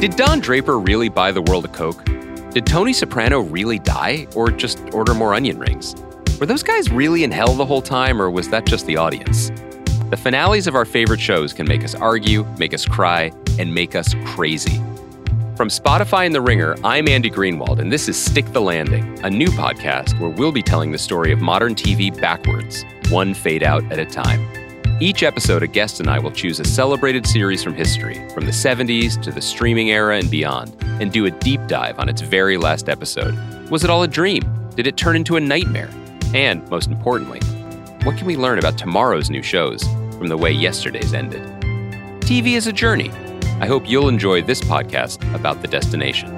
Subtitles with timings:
[0.00, 2.04] Did Don Draper really buy the world a Coke?
[2.52, 5.96] Did Tony Soprano really die, or just order more onion rings?
[6.38, 9.50] Were those guys really in hell the whole time, or was that just the audience?
[10.10, 13.96] The finales of our favorite shows can make us argue, make us cry, and make
[13.96, 14.80] us crazy.
[15.56, 19.30] From Spotify and The Ringer, I'm Andy Greenwald, and this is Stick the Landing, a
[19.30, 23.82] new podcast where we'll be telling the story of modern TV backwards, one fade out
[23.90, 24.46] at a time.
[25.00, 28.50] Each episode, a guest and I will choose a celebrated series from history, from the
[28.50, 32.56] 70s to the streaming era and beyond, and do a deep dive on its very
[32.56, 33.36] last episode.
[33.70, 34.42] Was it all a dream?
[34.74, 35.88] Did it turn into a nightmare?
[36.34, 37.38] And, most importantly,
[38.02, 39.84] what can we learn about tomorrow's new shows
[40.16, 41.42] from the way yesterday's ended?
[42.22, 43.12] TV is a journey.
[43.60, 46.34] I hope you'll enjoy this podcast about the destination.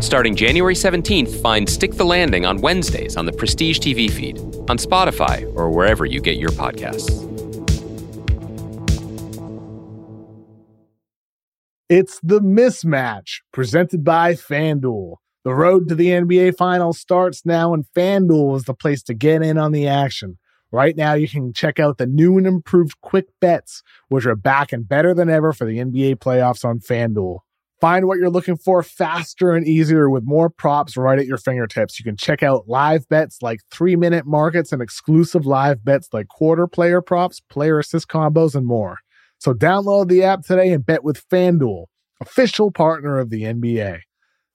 [0.00, 4.78] Starting January 17th, find Stick the Landing on Wednesdays on the Prestige TV feed, on
[4.78, 7.30] Spotify, or wherever you get your podcasts.
[11.88, 15.16] It's the mismatch presented by FanDuel.
[15.44, 19.42] The road to the NBA Finals starts now, and FanDuel is the place to get
[19.42, 20.38] in on the action.
[20.72, 24.72] Right now, you can check out the new and improved quick bets, which are back
[24.72, 27.40] and better than ever for the NBA playoffs on FanDuel.
[27.84, 31.98] Find what you're looking for faster and easier with more props right at your fingertips.
[31.98, 36.28] You can check out live bets like three minute markets and exclusive live bets like
[36.28, 39.00] quarter player props, player assist combos, and more.
[39.36, 41.84] So download the app today and bet with FanDuel,
[42.22, 44.00] official partner of the NBA.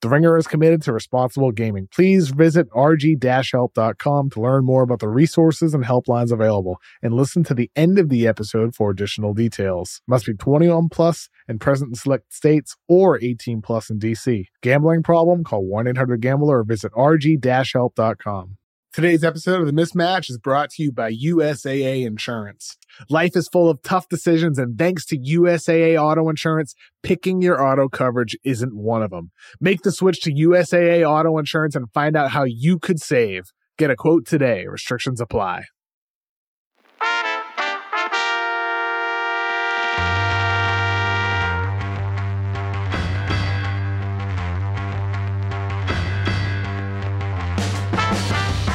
[0.01, 1.89] The Ringer is committed to responsible gaming.
[1.91, 7.53] Please visit rg-help.com to learn more about the resources and helplines available and listen to
[7.53, 10.01] the end of the episode for additional details.
[10.07, 14.45] Must be 21 plus and present in select states or 18 plus in DC.
[14.61, 15.43] Gambling problem?
[15.43, 18.58] Call 1-800-GAMBLER or visit rg-help.com.
[18.91, 22.75] Today's episode of The Mismatch is brought to you by USAA Insurance.
[23.07, 26.73] Life is full of tough decisions, and thanks to USAA Auto Insurance,
[27.03, 29.29] picking your auto coverage isn't one of them.
[29.61, 33.43] Make the switch to USAA Auto Insurance and find out how you could save.
[33.77, 34.65] Get a quote today.
[34.67, 35.65] Restrictions apply.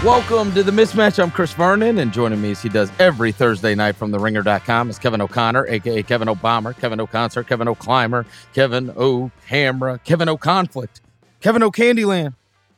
[0.05, 1.19] Welcome to the mismatch.
[1.19, 4.99] I'm Chris Vernon, and joining me as he does every Thursday night from theringer.com is
[4.99, 11.01] Kevin O'Connor, aka Kevin O'Bomber, Kevin O'Concert, Kevin O'Climber, Kevin O'Hamra, Kevin O'Conflict,
[11.41, 12.35] Kevin O'Candyland,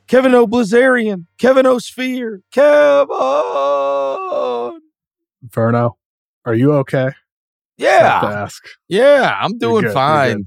[0.07, 3.09] Kevin O'Blazarian, Kevin O'Sphere, Kevin.
[5.49, 5.95] Verno,
[6.45, 7.11] are you okay?
[7.77, 8.21] Yeah.
[8.23, 8.69] Ask.
[8.87, 10.45] Yeah, I'm doing fine.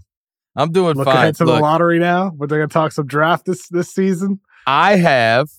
[0.56, 1.18] I'm doing Look fine.
[1.18, 2.32] ahead to Look, the lottery now.
[2.38, 4.40] We're going to talk some draft this this season.
[4.66, 5.50] I have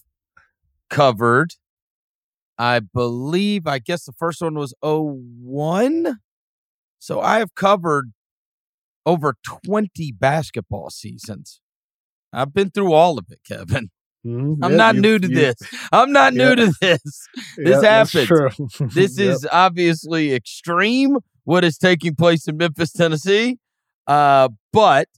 [0.91, 1.55] covered,
[2.59, 6.19] I believe, I guess the first one was 01.
[6.99, 8.13] So I have covered
[9.07, 9.35] over
[9.65, 11.61] 20 basketball seasons.
[12.33, 13.91] I've been through all of it, Kevin.
[14.27, 14.59] Mhm.
[14.63, 15.55] I'm Yeah, not you- new to this.
[15.91, 17.29] I'm not new to this.
[17.57, 18.27] Happens.
[18.27, 18.51] true.
[18.95, 19.29] This Yep.
[19.35, 23.59] is obviously extreme what is taking place in Memphis, Tennessee.
[24.07, 25.09] Uh, but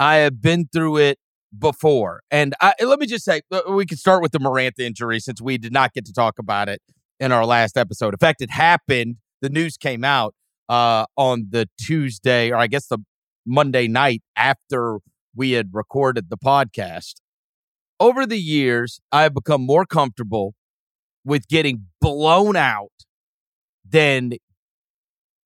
[0.00, 1.18] I have been through it
[1.58, 2.22] before.
[2.30, 5.40] And I, let me just say, uh, we can start with the Morant injury since
[5.40, 6.80] we did not get to talk about it
[7.18, 8.14] in our last episode.
[8.14, 9.16] In fact, it happened.
[9.42, 10.34] The news came out
[10.68, 12.98] uh, on the Tuesday, or I guess the
[13.46, 14.98] Monday night after
[15.34, 17.14] we had recorded the podcast.
[17.98, 20.54] Over the years, I have become more comfortable
[21.24, 22.92] with getting blown out
[23.86, 24.32] than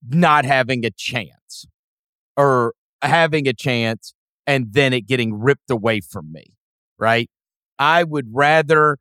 [0.09, 1.67] not having a chance
[2.37, 4.14] or having a chance
[4.47, 6.45] and then it getting ripped away from me,
[6.99, 7.29] right?
[7.79, 8.99] I would rather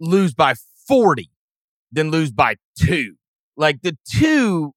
[0.00, 0.54] lose by
[0.88, 1.30] 40
[1.92, 3.14] than lose by two.
[3.56, 4.72] Like the two,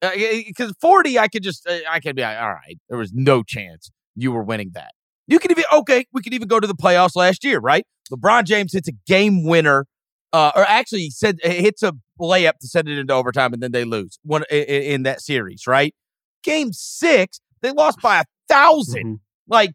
[0.00, 3.42] because 40, I could just, uh, I could be like, all right, there was no
[3.42, 4.92] chance you were winning that.
[5.26, 7.84] You could even, okay, we could even go to the playoffs last year, right?
[8.12, 9.86] LeBron James hits a game winner,
[10.32, 13.72] uh, or actually he said hits a layup to send it into overtime and then
[13.72, 15.94] they lose one in, in that series, right?
[16.42, 19.20] Game six, they lost by a 1000 Mhm.
[19.48, 19.72] Like,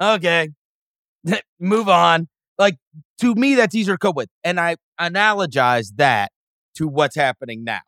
[0.00, 0.50] okay,
[1.60, 2.28] move on.
[2.58, 2.76] Like
[3.20, 4.28] to me, that's easier to cope with.
[4.44, 6.32] And I analogize that
[6.76, 7.80] to what's happening now.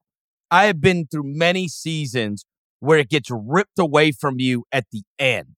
[0.51, 2.45] I have been through many seasons
[2.81, 5.57] where it gets ripped away from you at the end,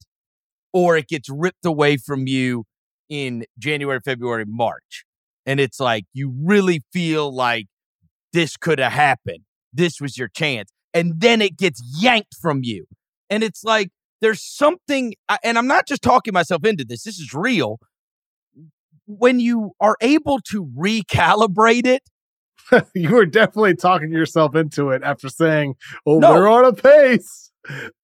[0.73, 2.65] or it gets ripped away from you
[3.09, 5.05] in January, February, March.
[5.45, 7.67] And it's like you really feel like
[8.33, 9.41] this could have happened.
[9.73, 10.71] This was your chance.
[10.95, 12.87] And then it gets yanked from you.
[13.29, 13.91] And it's like
[14.21, 17.79] there's something, uh, and I'm not just talking myself into this, this is real.
[19.07, 22.03] When you are able to recalibrate it,
[22.95, 25.75] you were definitely talking yourself into it after saying,
[26.05, 26.33] "Oh, No.
[26.33, 27.53] they're on a pace.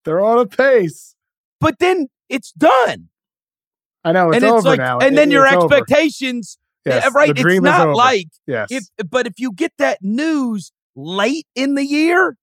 [0.04, 1.14] They're on a pace."
[1.60, 3.08] but then it's done.
[4.04, 4.98] I know it's and over it's like, now.
[4.98, 7.30] and It- then your expectations, eh, Yes, right?
[7.36, 8.68] It's not like yes.
[8.70, 12.36] if, but if you get that news late in the year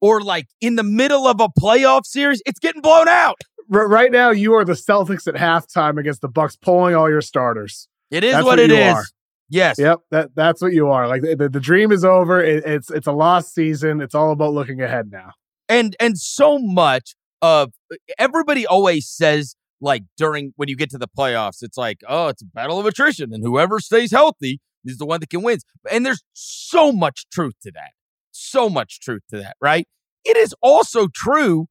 [0.00, 3.40] or like in the middle of a playoff series, it's getting blown out.
[3.72, 7.20] R- right now, you are the Celtics at halftime against the Bucks, pulling all your
[7.20, 7.88] starters.
[8.10, 8.94] It is what what it is.
[8.94, 9.04] are.
[9.50, 9.78] Yes.
[9.78, 11.08] Yep, that that's what you are.
[11.08, 12.42] Like the, the, the dream is over.
[12.42, 14.00] It, it's it's a lost season.
[14.00, 15.32] It's all about looking ahead now.
[15.68, 17.72] and and so much of
[18.18, 22.42] everybody always says like during when you get to the playoffs it's like oh it's
[22.42, 25.58] a battle of attrition and whoever stays healthy is the one that can win
[25.88, 27.92] and there's so much truth to that
[28.38, 29.86] so much truth to that right
[30.24, 31.66] it is also true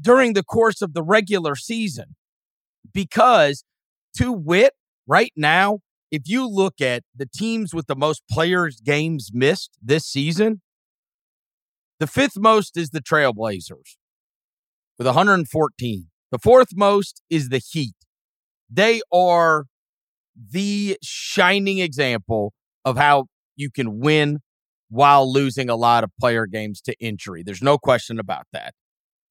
[0.00, 2.14] during the course of the regular season
[2.92, 3.64] because
[4.16, 4.72] to wit
[5.06, 5.78] right now
[6.10, 10.60] if you look at the teams with the most players games missed this season
[12.02, 13.96] the fifth most is the Trailblazers
[14.98, 16.06] with 114.
[16.32, 17.94] The fourth most is the Heat.
[18.68, 19.66] They are
[20.36, 22.54] the shining example
[22.84, 24.40] of how you can win
[24.92, 27.42] while losing a lot of player games to injury.
[27.42, 28.74] There's no question about that.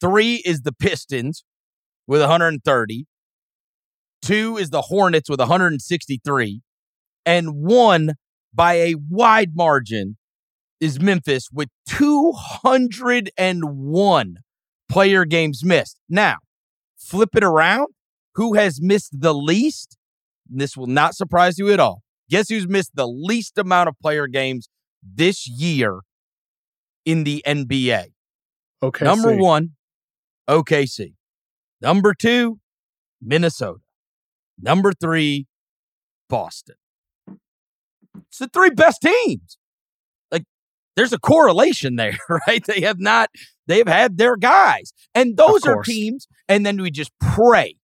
[0.01, 1.43] Three is the Pistons
[2.07, 3.05] with 130.
[4.23, 6.61] Two is the Hornets with 163.
[7.27, 8.15] And one
[8.51, 10.17] by a wide margin
[10.79, 14.35] is Memphis with 201
[14.89, 15.99] player games missed.
[16.09, 16.37] Now,
[16.97, 17.89] flip it around.
[18.33, 19.95] Who has missed the least?
[20.49, 22.01] This will not surprise you at all.
[22.31, 24.67] Guess who's missed the least amount of player games
[25.03, 26.01] this year
[27.05, 28.07] in the NBA?
[28.83, 29.05] Okay.
[29.05, 29.71] Number one,
[30.49, 31.13] OKC.
[31.81, 32.59] Number two,
[33.21, 33.79] Minnesota.
[34.59, 35.47] Number three,
[36.29, 36.75] Boston.
[38.27, 39.57] It's the three best teams.
[40.31, 40.43] Like,
[40.95, 42.63] there's a correlation there, right?
[42.65, 43.29] They have not,
[43.67, 44.93] they've had their guys.
[45.15, 46.27] And those are teams.
[46.47, 47.75] And then we just pray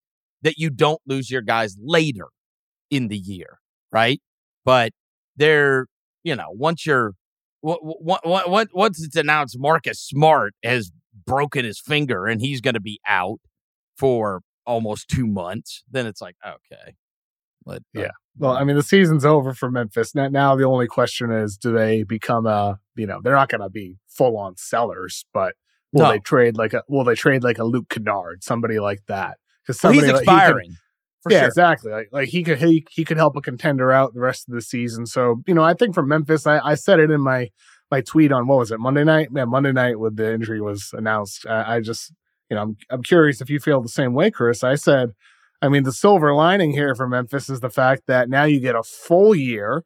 [0.43, 2.27] that you don't lose your guys later
[2.91, 3.59] in the year,
[3.91, 4.21] right?
[4.63, 4.91] But
[5.35, 5.87] they're,
[6.27, 7.13] you know, once you're,
[7.63, 10.91] w- w- w- w- once it's announced Marcus Smart has
[11.25, 13.39] broken his finger and he's going to be out
[13.97, 16.95] for almost two months, then it's like, okay.
[17.65, 18.11] But, uh, Yeah.
[18.37, 20.13] Well, I mean, the season's over for Memphis.
[20.13, 22.77] Now, now the only question is, do they become a?
[22.95, 25.55] You know, they're not going to be full on sellers, but
[25.91, 26.11] will No.
[26.11, 26.83] they trade like a?
[26.87, 29.37] Will they trade like a Luke Kennard, somebody like that?
[29.65, 30.71] Because well, he's somebody like- he expiring.
[30.71, 30.77] for
[31.29, 31.47] yeah, sure.
[31.47, 31.91] exactly.
[31.91, 34.61] Like, like he could he, he could help a contender out the rest of the
[34.61, 35.05] season.
[35.05, 37.49] So you know, I think for Memphis, I, I said it in my
[37.91, 39.29] my tweet on what was it Monday night?
[39.33, 41.45] Yeah, Monday night when the injury was announced.
[41.47, 42.13] I, I just
[42.49, 44.63] you know I'm I'm curious if you feel the same way, Chris.
[44.63, 45.11] I said,
[45.61, 48.75] I mean, the silver lining here for Memphis is the fact that now you get
[48.75, 49.83] a full year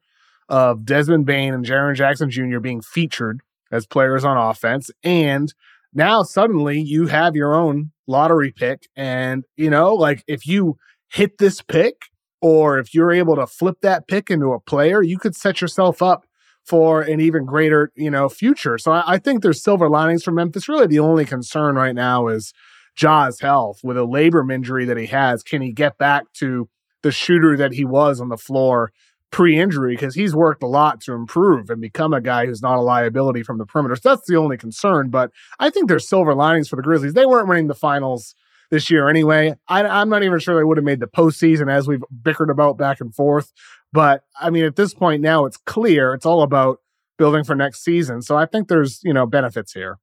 [0.48, 2.58] of Desmond Bane and Jaren Jackson Jr.
[2.58, 3.40] being featured
[3.70, 5.52] as players on offense, and
[5.94, 10.76] now suddenly you have your own lottery pick, and you know, like if you
[11.12, 12.06] hit this pick
[12.40, 16.02] or if you're able to flip that pick into a player, you could set yourself
[16.02, 16.24] up
[16.64, 18.78] for an even greater, you know, future.
[18.78, 20.68] So I, I think there's silver linings for Memphis.
[20.68, 22.52] Really, the only concern right now is
[22.96, 25.42] Ja's health with a labrum injury that he has.
[25.42, 26.68] Can he get back to
[27.02, 28.92] the shooter that he was on the floor
[29.30, 29.94] pre-injury?
[29.94, 33.42] Because he's worked a lot to improve and become a guy who's not a liability
[33.42, 33.96] from the perimeter.
[33.96, 35.10] So that's the only concern.
[35.10, 37.14] But I think there's silver linings for the Grizzlies.
[37.14, 38.34] They weren't winning the finals
[38.72, 39.54] this year anyway.
[39.68, 42.76] I, I'm not even sure they would have made the postseason as we've bickered about
[42.78, 43.52] back and forth.
[43.92, 46.78] But I mean, at this point now, it's clear it's all about
[47.18, 48.22] building for next season.
[48.22, 49.98] So I think there's you know benefits here.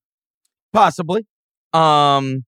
[0.72, 1.26] Possibly.
[1.74, 2.46] Um,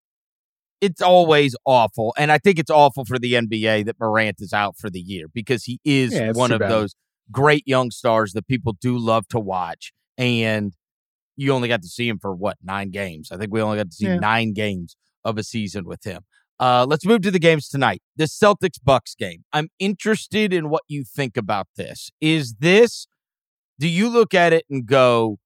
[0.80, 4.78] it's always awful, and I think it's awful for the NBA that Morant is out
[4.78, 6.70] for the year because he is Yeah, one of bad.
[6.72, 6.96] those
[7.32, 9.92] great young stars that people do love to watch.
[10.18, 10.74] And
[11.36, 13.32] you only got to see him for what nine games?
[13.32, 14.20] I think we only got to see Yeah.
[14.20, 16.24] nine games of a season with him.
[16.60, 18.02] Uh, let's move to the games tonight.
[18.16, 19.44] The Celtics Bucks game.
[19.52, 22.12] I'm interested in what you think about this.
[22.22, 23.08] Is this?
[23.80, 25.38] Do you look at it and go,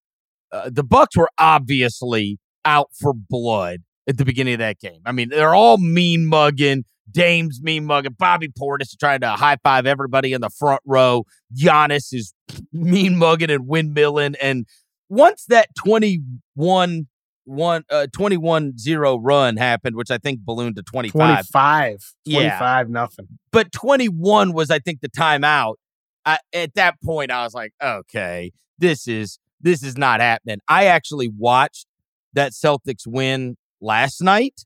[0.51, 5.01] uh, the Bucks were obviously out for blood at the beginning of that game.
[5.05, 6.83] I mean, they're all mean mugging.
[7.09, 8.15] Dame's mean mugging.
[8.17, 11.23] Bobby Portis trying to high five everybody in the front row.
[11.55, 12.33] Giannis is
[12.73, 14.35] mean mugging and windmilling.
[14.41, 14.65] And
[15.09, 17.07] once that 21
[17.45, 21.13] one uh 21 0 run happened, which I think ballooned to 25.
[21.13, 22.39] 25, Yeah.
[22.39, 23.27] 25, nothing.
[23.51, 25.75] But 21 was, I think, the timeout.
[26.25, 30.59] I, at that point, I was like, okay, this is this is not happening.
[30.67, 31.85] I actually watched
[32.33, 34.65] that Celtics win last night,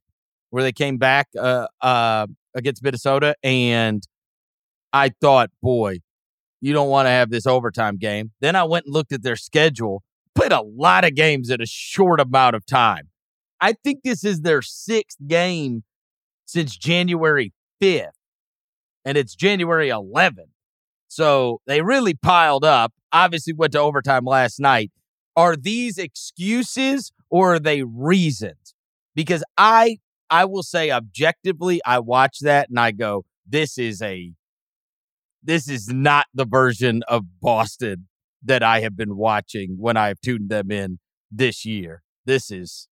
[0.49, 4.03] where they came back uh, uh, against Minnesota, and
[4.91, 5.99] I thought, boy,
[6.61, 8.31] you don't want to have this overtime game.
[8.41, 10.03] Then I went and looked at their schedule.
[10.39, 13.09] Played a lot of games in a short amount of time.
[13.59, 15.83] I think this is their sixth game
[16.45, 17.51] since January
[17.83, 18.11] 5th,
[19.03, 20.53] and it's January 11th.
[21.09, 22.93] So they really piled up.
[23.11, 24.93] Obviously, went to overtime last night.
[25.35, 28.73] Are these excuses or are they reasons?
[29.15, 29.97] Because I
[30.29, 34.31] I will say objectively, I watch that and I go, this is a
[35.43, 38.07] this is not the version of Boston
[38.43, 40.99] that I have been watching when I have tuned them in
[41.31, 42.03] this year.
[42.25, 42.87] This is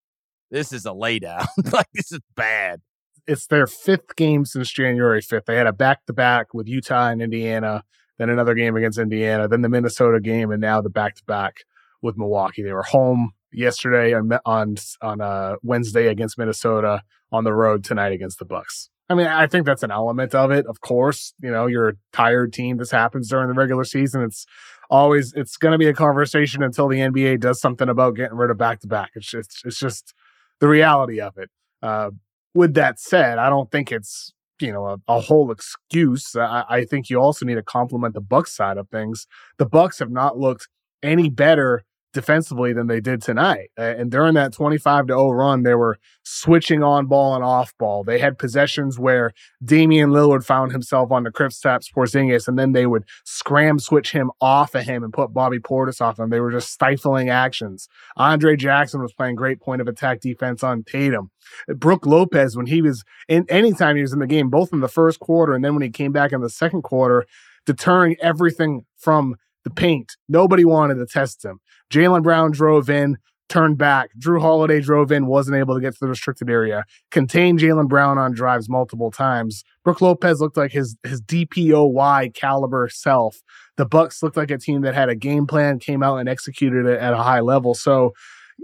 [0.52, 1.46] this is a laydown.
[1.72, 2.82] like this is bad.
[3.26, 5.46] It's their fifth game since January 5th.
[5.46, 7.84] They had a back to back with Utah and Indiana,
[8.18, 11.66] then another game against Indiana, then the Minnesota game, and now the back to back
[12.02, 12.64] with Milwaukee.
[12.64, 18.14] They were home yesterday on on on uh, Wednesday against Minnesota, on the road tonight
[18.14, 18.90] against the Bucks.
[19.10, 20.66] I mean, I think that's an element of it.
[20.66, 22.78] Of course, you know, you're a tired team.
[22.78, 24.22] This happens during the regular season.
[24.22, 24.46] It's
[24.90, 28.52] always it's going to be a conversation until the NBA does something about getting rid
[28.52, 29.12] of back to back.
[29.16, 30.14] It's just it's just
[30.60, 31.50] the reality of it.
[31.82, 32.12] Uh,
[32.54, 36.36] with that said, I don't think it's you know a, a whole excuse.
[36.36, 39.28] I, I, think you also need to compliment the Bucks side of things.
[39.58, 40.68] The Bucks have not looked
[41.04, 41.84] any better
[42.18, 43.70] defensively than they did tonight.
[43.78, 48.04] And during that 25 to 0 run, they were switching on ball and off ball.
[48.04, 49.34] They had possessions where
[49.64, 54.32] Damian Lillard found himself on the Kristaps Porzingis, and then they would scram switch him
[54.42, 56.32] off of him and put Bobby Portis off him.
[56.32, 57.88] They were just stifling actions.
[58.16, 61.30] Andre Jackson was playing great point of attack defense on Tatum.
[61.76, 64.88] Brook Lopez, when he was in anytime he was in the game, both in the
[64.88, 67.28] first quarter and then when he came back in the second quarter,
[67.68, 69.36] deterring everything from
[69.68, 70.16] the paint.
[70.30, 71.60] Nobody wanted to test him.
[71.92, 73.18] Jaylen Brown drove in,
[73.50, 74.12] turned back.
[74.20, 76.86] Jrue Holiday drove in, wasn't able to get to the restricted area.
[77.12, 79.64] Contained Jaylen Brown on drives multiple times.
[79.84, 83.38] Brook Lopez looked like his his DPOY caliber self.
[83.78, 86.86] The Bucks looked like a team that had a game plan, came out and executed
[86.86, 87.74] it at a high level.
[87.74, 88.14] So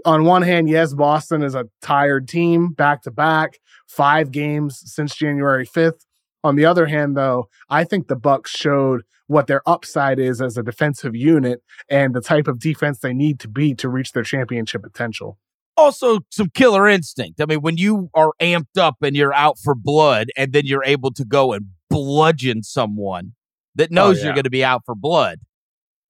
[0.04, 5.14] on one hand, yes, Boston is a tired team back to back, five games since
[5.14, 6.04] January 5th.
[6.44, 10.58] On the other hand, though, I think the Bucks showed what their upside is as
[10.58, 14.22] a defensive unit and the type of defense they need to be to reach their
[14.22, 15.38] championship potential.
[15.76, 17.40] Also, some killer instinct.
[17.40, 20.84] I mean, when you are amped up and you're out for blood, and then you're
[20.84, 23.32] able to go and bludgeon someone
[23.74, 24.24] that oh, knows oh, yeah.
[24.26, 25.40] you're going to be out for blood,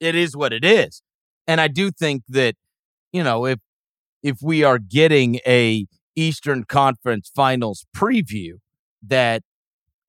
[0.00, 1.00] it is what it is.
[1.46, 2.56] And I do think that,
[3.12, 3.60] you know, if
[4.22, 5.86] if we are getting a
[6.16, 8.54] Eastern Conference Finals preview,
[9.02, 9.42] that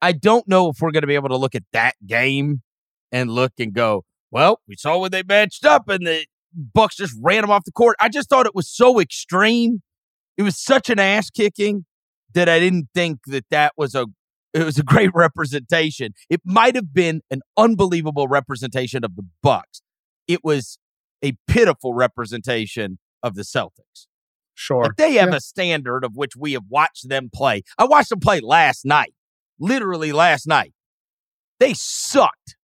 [0.02, 2.62] I don't know if we're going to be able to look at that game
[3.12, 7.16] and look and go, well, we saw when they matched up and the Bucks just
[7.22, 7.98] ran them off the court.
[8.00, 9.82] I just thought it was so extreme.
[10.38, 11.86] It was such an ass kicking
[12.34, 14.08] that I didn't think that that was a
[14.54, 16.14] it was a great representation.
[16.30, 19.82] It might have been an unbelievable representation of the Bucks.
[20.30, 20.78] It was
[21.22, 24.08] a pitiful representation of the Celtics.
[24.54, 24.84] Sure.
[24.84, 25.38] But they have yeah.
[25.38, 27.64] a standard of which we have watched them play.
[27.78, 29.14] I watched them play last night,
[29.60, 30.74] literally last night.
[31.60, 32.56] They sucked.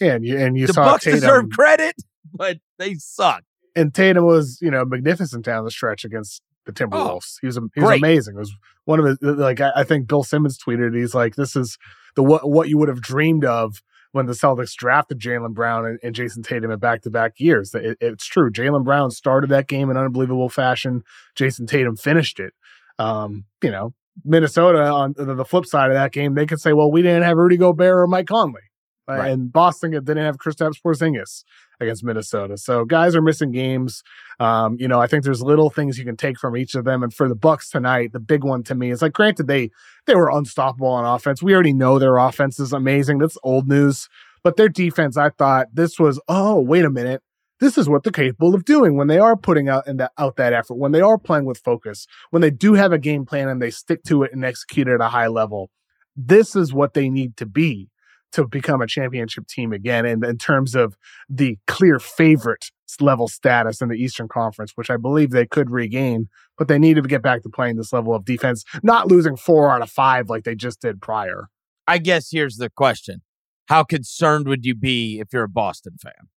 [0.00, 1.20] Yeah, and you, and you the saw Bucks Tatum.
[1.20, 1.94] deserve credit,
[2.34, 3.42] but they suck.
[3.76, 7.36] And Tatum was, you know, magnificent down the stretch against the oh, Timberwolves.
[7.36, 8.02] Oh, he was he was great.
[8.02, 8.36] amazing.
[8.36, 8.54] It was
[8.84, 10.96] one of his like I, I think Bill Simmons tweeted.
[10.96, 11.78] He's like, "This is
[12.16, 13.82] the what what you would have dreamed of."
[14.12, 17.72] when the Celtics drafted Jaylen Brown and, and, Jayson Tatum in back to back years.
[17.76, 18.50] It, it's true.
[18.50, 21.04] Jaylen Brown started that game in unbelievable fashion.
[21.36, 22.52] Jayson Tatum finished it.
[22.98, 23.94] Um, you know,
[24.24, 27.36] Minnesota on the flip side of that game, they could say, well, we didn't have
[27.36, 28.62] Rudy Gobert or Mike Conley.
[29.08, 29.30] Right.
[29.32, 31.42] And Boston didn't have Kristaps Porzingis
[31.80, 32.56] against Minnesota.
[32.56, 34.02] So guys are missing games.
[34.38, 37.02] Um, you know, I think there's little things you can take from each of them.
[37.02, 39.70] And for the Bucks tonight, the big one to me is like, granted, they
[40.06, 41.42] they were unstoppable on offense.
[41.42, 43.18] We already know their offense is amazing.
[43.18, 44.08] That's old news.
[44.44, 47.22] But their defense, I thought this was, oh, wait a minute.
[47.60, 49.84] This is what they're capable of doing when they are putting out
[50.18, 53.26] out that effort, when they are playing with focus, when they do have a game
[53.26, 55.70] plan and they stick to it and execute it at a high level.
[56.16, 57.90] This is what they need to be
[58.32, 60.06] to become a championship team again.
[60.06, 60.96] And in terms of
[61.28, 66.28] the clear favorite level status in the Eastern Conference, which I believe they could regain,
[66.56, 69.70] but they need to get back to playing this level of defense, not losing four
[69.70, 71.48] out of five like they just did prior.
[71.86, 73.22] I guess here's the question
[73.66, 76.28] How concerned would you be if you're a Boston fan?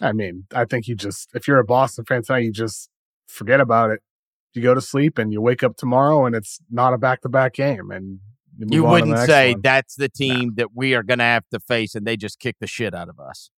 [0.00, 2.90] I mean, I think you just, if you're a Boston fan tonight, you just
[3.26, 4.00] forget about it.
[4.52, 7.28] You go to sleep and you wake up tomorrow and it's not a back to
[7.28, 8.20] back game and
[8.58, 9.60] you wouldn't say one.
[9.62, 12.56] that's the team that we are going to have to face, and they just kick
[12.60, 13.50] the shit out of us.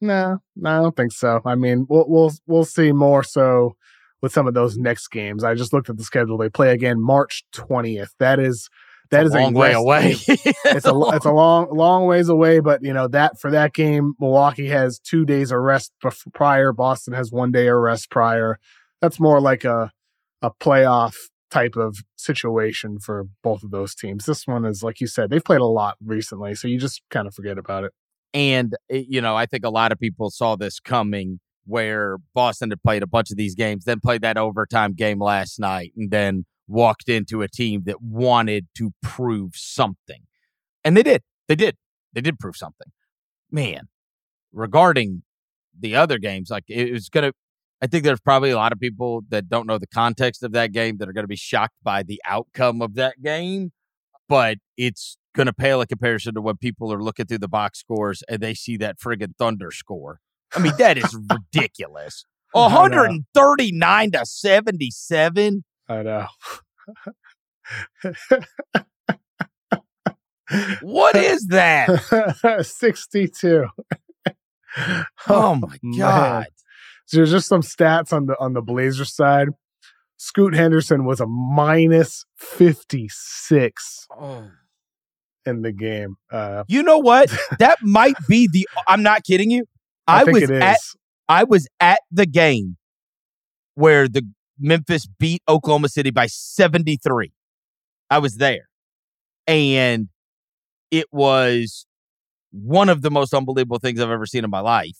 [0.00, 1.40] No, no, I don't think so.
[1.44, 3.76] I mean, we'll we'll we'll see more so
[4.22, 5.44] with some of those next games.
[5.44, 6.38] I just looked at the schedule.
[6.38, 8.14] They play again March twentieth.
[8.18, 8.68] That is
[9.10, 10.16] that is a long way away.
[10.26, 14.14] it's a it's a long long ways away, but you know that for that game,
[14.18, 15.92] Milwaukee has two days of rest
[16.32, 16.72] prior.
[16.72, 18.58] Boston has one day of rest prior.
[19.00, 19.90] That's more like a
[20.42, 21.14] a playoff
[21.50, 24.26] type of situation for both of those teams.
[24.26, 27.26] This one is, like you said, they've played a lot recently, so you just kind
[27.26, 27.92] of forget about it.
[28.34, 32.70] And, eh, you know, I think a lot of people saw this coming where Boston
[32.70, 36.10] had played a bunch of these games, then played that overtime game last night, and
[36.10, 40.22] then walked into a team that wanted to prove something.
[40.84, 41.22] And they did.
[41.48, 41.76] They did.
[42.12, 42.88] They did prove something.
[43.50, 43.88] Man,
[44.52, 45.22] regarding
[45.78, 47.32] the other games, like it was going to,
[47.82, 50.72] I think there's probably a lot of people that don't know the context of that
[50.72, 53.72] game that are going to be shocked by the outcome of that game,
[54.28, 57.80] but it's going to pale in comparison to when people are looking through the box
[57.80, 60.20] scores and they see that friggin' Thunder score.
[60.54, 62.24] I mean, that is ridiculous.
[62.52, 65.64] 139 to 77.
[65.88, 66.26] I know.
[70.82, 72.62] what is that?
[72.66, 73.66] 62.
[75.28, 76.46] oh my god.
[77.06, 79.48] So there's just some stats on the on the Blazer side.
[80.16, 84.48] Scoot Henderson was a minus 56 Oh.
[85.44, 86.16] in the game.
[86.30, 87.30] Uh, You know what?
[87.58, 89.64] That might be the I'm not kidding you.
[90.06, 90.78] I, I, was at
[91.28, 92.76] I was at the game
[93.74, 94.22] where the
[94.58, 97.32] Memphis beat Oklahoma City by 73.
[98.10, 98.68] I was there.
[99.46, 100.08] And
[100.90, 101.86] it was
[102.52, 104.96] one of the most unbelievable things I've ever seen in my life.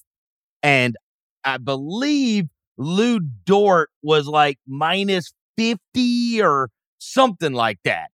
[0.63, 0.97] And
[1.45, 2.47] I believe
[2.79, 8.09] Lu Dort was like minus 50 or something like that.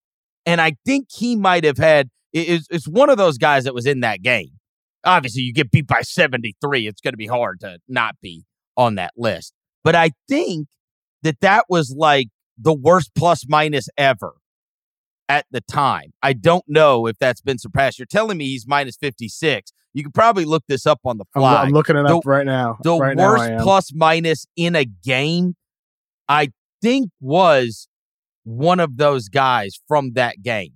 [0.46, 3.74] And I think he might have had it- it's, it's one of those guys that
[3.74, 4.50] was in that game.
[5.04, 6.86] Obviously, you get beat by 73.
[6.86, 8.44] It's going to be hard to not be
[8.76, 9.54] on that list.
[9.82, 10.68] But I think
[11.22, 14.34] that that was like the worst plus minus ever
[15.28, 16.12] at the time.
[16.22, 17.98] I don't know if that's been surpassed.
[17.98, 19.72] You're telling me he's minus 56.
[19.92, 21.62] You could probably look this up on the fly.
[21.62, 22.78] I'm looking it The- up right now.
[22.82, 23.60] the right worst am.
[23.62, 25.56] plus minus in a game,
[26.28, 27.88] I think was
[28.44, 30.72] one of those guys from that game.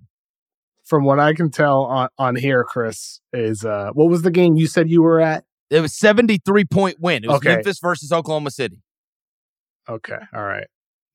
[0.85, 4.55] From what I can tell on, on here, Chris, is uh, what was the game
[4.55, 5.43] you said you were at?
[5.71, 7.23] It was 73 point win.
[7.23, 7.55] It was Okay.
[7.55, 8.83] Memphis versus Oklahoma City.
[9.89, 10.17] Okay.
[10.33, 10.67] All right.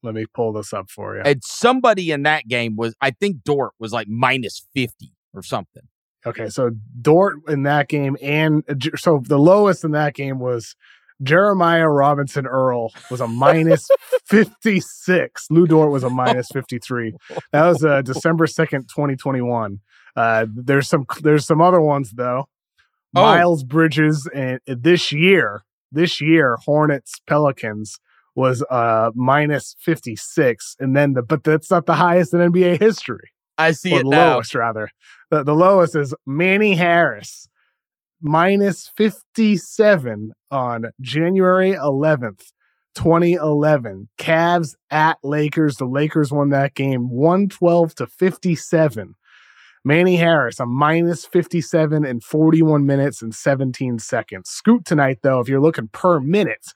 [0.02, 1.22] Let me pull this up for you.
[1.24, 5.82] And somebody in that game was, I think Dort was like minus 50 or something.
[6.26, 10.76] Okay, so Dort in that game, and uh, so the lowest in that game was
[11.22, 13.88] Jeremiah Robinson Earl was a minus
[14.26, 15.46] 56.
[15.50, 17.14] Lu Dort was a minus 53.
[17.52, 19.80] That was uh, December 2nd, 2021.
[20.14, 22.48] Uh, there's some there's some other ones though.
[23.14, 23.22] Oh.
[23.22, 27.98] Miles Bridges and this year, this year Hornets Pelicans
[28.34, 33.30] was uh minus 56 and then the but that's not the highest in NBA history
[33.60, 34.34] I see or it the now.
[34.34, 34.88] lowest rather.
[35.30, 37.46] The, the lowest is Manny Harris,
[38.20, 42.52] minus 57 on January 11th,
[42.94, 44.08] 2011.
[44.18, 45.76] Cavs at Lakers.
[45.76, 49.14] The Lakers won that game 112 to 57.
[49.84, 54.50] Manny Harris, a minus 57 in 41 minutes and 17 seconds.
[54.50, 56.66] Scoot tonight, though, if you're looking per minute,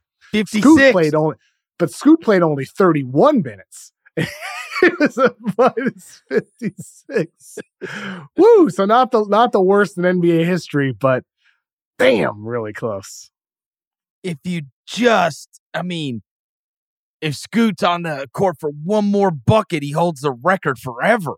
[0.46, 1.36] Scoot played only,
[1.78, 3.92] but Scoot played only 31 minutes.
[4.16, 7.58] it was a minus 56.
[8.36, 8.70] Woo!
[8.70, 11.24] So not the not the worst in NBA history, but
[11.98, 13.30] damn, really close.
[14.22, 16.22] if you just, I mean,
[17.20, 21.34] if Scoot's on the court for one more bucket, he holds the record forever.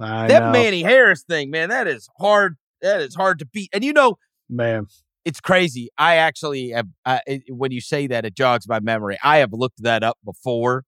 [0.00, 2.56] I that know, Manny Harris thing, man, that is hard.
[2.82, 3.70] That is hard to beat.
[3.72, 4.16] And you know,
[4.48, 4.86] man.
[5.28, 5.90] It's crazy.
[5.98, 7.18] I actually have, uh,
[7.50, 9.18] when you say that, it jogs my memory.
[9.22, 10.84] I have looked that up before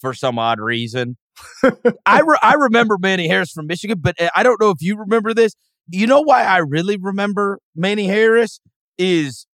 [0.00, 1.16] for some odd reason.
[2.06, 4.96] I, re- I remember Manny Harris from Michigan, but uh, I don't know if you
[4.96, 5.54] remember this.
[5.88, 8.60] You know why I really remember Manny Harris
[8.98, 9.48] is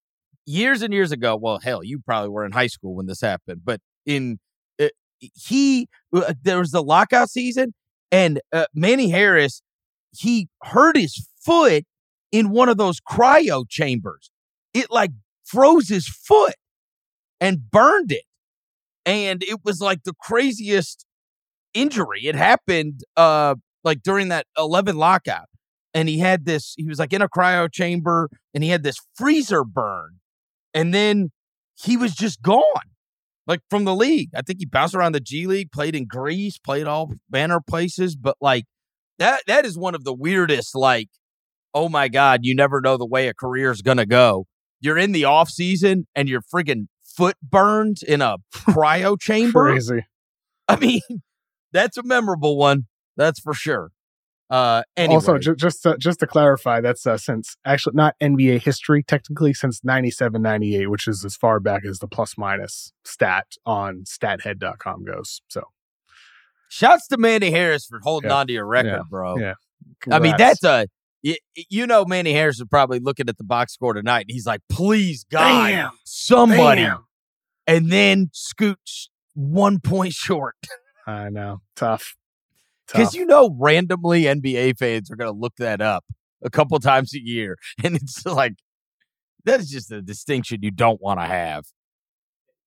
[0.46, 1.36] years and years ago.
[1.36, 4.38] Well, hell, you probably were in high school when this happened, but in
[4.80, 7.74] uh, he uh, there was the lockout season,
[8.10, 9.60] and uh, Manny Harris
[10.16, 11.84] he hurt his foot
[12.34, 14.32] in one of those cryo chambers.
[14.74, 15.12] It like
[15.44, 16.56] froze his foot
[17.40, 18.24] and burned it.
[19.06, 21.06] And it was like the craziest
[21.74, 22.22] injury.
[22.24, 25.46] It happened uh like during that 11 lockout.
[25.94, 28.96] And he had this he was like in a cryo chamber and he had this
[29.14, 30.18] freezer burn.
[30.74, 31.30] And then
[31.76, 32.90] he was just gone.
[33.46, 34.30] Like from the league.
[34.34, 38.16] I think he bounced around the G League, played in Greece, played all banner places,
[38.16, 38.64] but like
[39.20, 41.10] that that is one of the weirdest like
[41.74, 44.46] oh my god, you never know the way a career is going to go.
[44.80, 49.70] You're in the off season and your friggin' foot burns in a cryo chamber.
[49.72, 50.06] Crazy.
[50.68, 51.00] I mean,
[51.72, 52.86] that's a memorable one.
[53.16, 53.90] That's for sure.
[54.50, 58.62] Uh, anyway, Also, ju- just to, just to clarify, that's uh, since actually not NBA
[58.62, 63.46] history technically since 97 98, which is as far back as the plus minus stat
[63.64, 65.40] on stathead.com goes.
[65.48, 65.62] So
[66.68, 68.36] Shouts to Manny Harris for holding Yeah.
[68.36, 69.02] on to your record, Yeah.
[69.08, 69.38] bro.
[69.38, 69.54] Yeah.
[70.10, 70.88] I mean, that's a
[71.24, 71.36] you,
[71.70, 74.60] you know Manny Harris is probably looking at the box score tonight and he's like,
[74.68, 75.90] please God, Damn.
[76.04, 77.04] somebody, Damn.
[77.66, 80.54] and then scoots one point short
[81.06, 81.60] I know.
[81.76, 82.14] Tough.
[82.86, 86.04] because you know randomly NBA fans are going to look that up
[86.42, 88.54] a couple times a year, and it's like
[89.44, 91.64] that is just a distinction you don't want to have.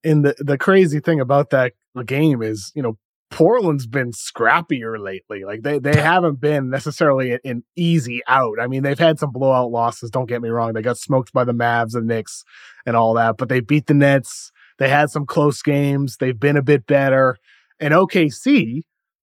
[0.04, 1.74] and the the crazy thing about that
[2.06, 2.98] game is, you know,
[3.38, 5.44] Portland's been scrappier lately.
[5.44, 8.60] Like they they haven't been necessarily an, an easy out.
[8.60, 10.10] I mean, they've had some blowout losses.
[10.10, 12.44] Don't get me wrong; they got smoked by the Mavs and Knicks
[12.88, 14.52] and all that, but they beat the Nets.
[14.80, 16.18] They had some close games.
[16.18, 17.38] They've been a bit better.
[17.80, 18.82] And OKC,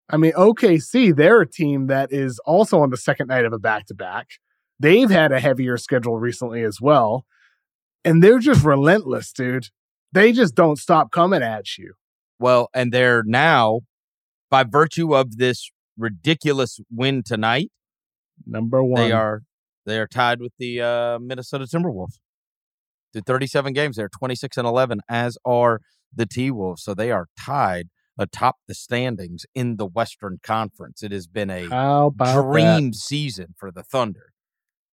[0.09, 3.59] I mean, OKC, they're a team that is also on the second night of a
[3.59, 4.29] back to back.
[4.79, 7.27] They've had a heavier schedule recently as well.
[8.05, 9.71] And they're just relentless, dude.
[10.13, 11.95] They just don't stop coming at you.
[12.39, 13.81] Well, and they're now,
[14.55, 17.73] by virtue of this ridiculous win tonight,
[18.47, 19.03] Number one.
[19.03, 19.43] they are
[19.85, 22.21] they are tied with the uh, Minnesota Timberwolves.
[23.13, 25.81] Through 37 games, they're 26 and 11, as are
[26.15, 26.85] the T Wolves.
[26.85, 31.03] So they are tied atop the standings in the Western Conference.
[31.03, 31.67] It has been a
[32.53, 34.27] dream season for the Thunder.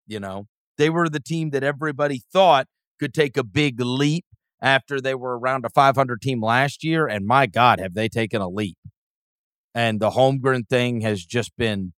[0.07, 2.68] You know, they were the team that everybody thought
[3.01, 4.25] could take a big leap
[4.62, 7.09] after they were around a 500 team last year.
[7.09, 8.77] And my God, have they taken a leap?
[9.74, 11.92] And the Holmgren thing has just been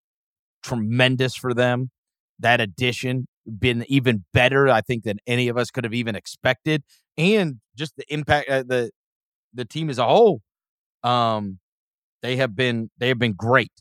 [0.62, 1.90] tremendous for them.
[2.38, 3.26] That addition
[3.58, 6.82] been even better, I think, than any of us could have even expected.
[7.16, 8.90] And just the impact, uh, the
[9.52, 10.42] the team as a whole,
[11.02, 11.58] um,
[12.22, 13.72] they have been they have been great,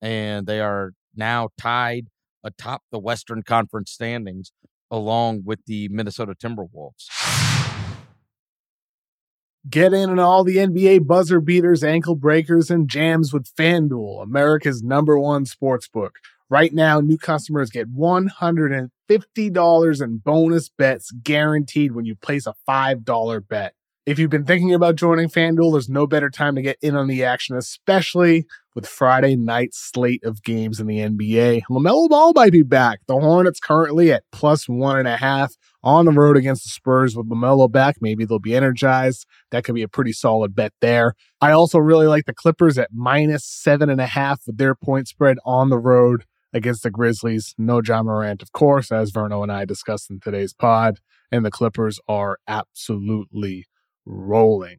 [0.00, 2.08] and they are now tied
[2.44, 4.52] atop the Western Conference standings
[4.90, 7.08] along with the Minnesota Timberwolves.
[9.68, 14.80] Get in on all the NBA buzzer beaters, ankle breakers, and jams with FanDuel, America's
[14.80, 16.20] number one sports book.
[16.48, 23.48] Right now, new customers get $150 in bonus bets guaranteed when you place a $5
[23.48, 23.74] bet.
[24.06, 27.08] If you've been thinking about joining FanDuel, there's no better time to get in on
[27.08, 31.62] the action, especially with Friday night's slate of games in the NBA.
[31.68, 33.00] LaMelo Ball might be back.
[33.08, 37.16] The Hornets currently at plus one and a half on the road against the Spurs
[37.16, 37.96] with LaMelo back.
[38.00, 39.26] Maybe they'll be energized.
[39.50, 41.14] That could be a pretty solid bet there.
[41.40, 45.08] I also really like the Clippers at minus seven and a half with their point
[45.08, 47.56] spread on the road against the Grizzlies.
[47.58, 51.00] No Ja Morant, of course, as Verno and I discussed in today's pod.
[51.32, 53.66] And the Clippers are absolutely
[54.06, 54.78] rolling.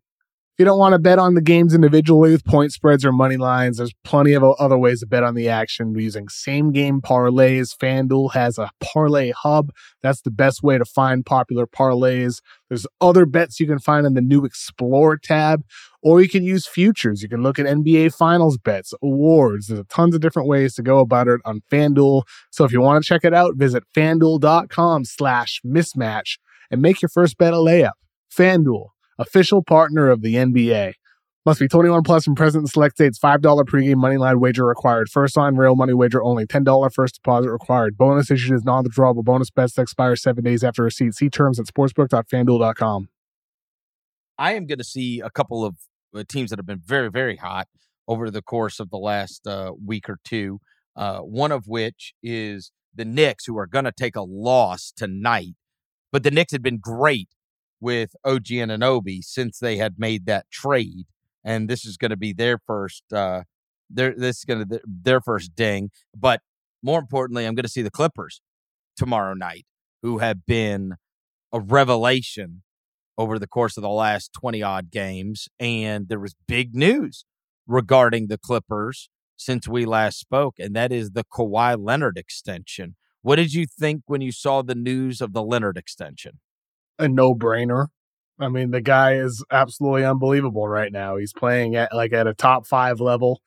[0.57, 3.37] If you don't want to bet on the games individually with point spreads or money
[3.37, 7.77] lines, there's plenty of other ways to bet on the action using same game parlays.
[7.77, 9.69] FanDuel has a parlay hub.
[10.01, 12.41] That's the best way to find popular parlays.
[12.69, 15.63] There's other bets you can find in the new Explore tab,
[16.01, 17.21] or you can use futures.
[17.21, 19.67] You can look at NBA Finals bets, awards.
[19.67, 22.23] There's tons of different ways to go about it on FanDuel.
[22.49, 26.39] So if you want to check it out, visit fanduel.com slash mismatch
[26.71, 27.91] and make your first bet a layup.
[28.35, 30.93] FanDuel, official partner of the NBA.
[31.47, 33.17] Must be 21 plus and present in select states.
[33.17, 35.07] $5 pregame moneyline wager required.
[35.07, 36.45] First line real money wager only.
[36.45, 37.97] $10 first deposit required.
[37.97, 41.13] Bonus issued is non-withdrawable bonus bets expire seven days after receipt.
[41.13, 43.07] See terms at sportsbook.fanduel.com.
[44.37, 45.77] I am going to see a couple of
[46.13, 47.69] uh, teams that have been very, very hot
[48.09, 50.59] over the course of the last uh, week or two.
[50.97, 55.55] Uh, one of which is the Knicks, who are going to take a loss tonight.
[56.11, 57.29] But the Knicks had been great
[57.79, 61.07] with OG Anunoby since they had made that trade,
[61.43, 63.03] and this is going to be their first.
[63.13, 63.43] Uh,
[63.89, 65.91] their this is going to their first ding.
[66.15, 66.41] But
[66.83, 68.41] more importantly, I'm going to see the Clippers
[68.95, 69.65] tomorrow night,
[70.01, 70.95] who have been
[71.53, 72.63] a revelation
[73.17, 75.47] over the course of the last 20 odd games.
[75.59, 77.25] And there was big news
[77.65, 82.95] regarding the Clippers since we last spoke, and that is the Kawhi Leonard extension.
[83.21, 86.39] What did you think when you saw the news of the Leonard extension?
[86.99, 87.87] A no-brainer.
[88.39, 91.17] I mean, the guy is absolutely unbelievable right now.
[91.17, 93.41] He's playing at like at a top five level.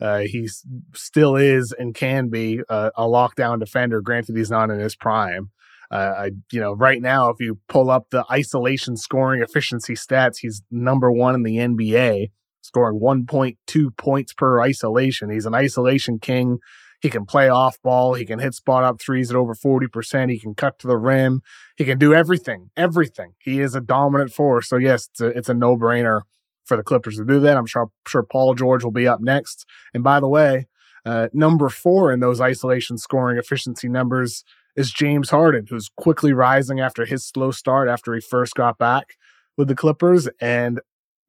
[0.00, 0.48] Uh, he
[0.94, 4.00] still is and can be uh, a lockdown defender.
[4.00, 5.50] Granted, he's not in his prime.
[5.90, 10.38] Uh, I, you know, right now, if you pull up the isolation scoring efficiency stats,
[10.40, 12.30] he's number one in the NBA,
[12.62, 15.30] scoring 1.2 points per isolation.
[15.30, 16.58] He's an isolation king.
[17.00, 18.14] He can play off ball.
[18.14, 20.30] He can hit spot up threes at over 40%.
[20.30, 21.42] He can cut to the rim.
[21.76, 23.32] He can do everything, everything.
[23.38, 24.68] He is a dominant force.
[24.68, 26.22] So, yes, it's a, it's a no brainer
[26.64, 27.56] for the Clippers to do that.
[27.56, 29.64] I'm sure, sure Paul George will be up next.
[29.94, 30.66] And by the way,
[31.06, 34.44] uh, number four in those isolation scoring efficiency numbers
[34.76, 39.16] is James Harden, who's quickly rising after his slow start after he first got back
[39.56, 40.28] with the Clippers.
[40.40, 40.80] And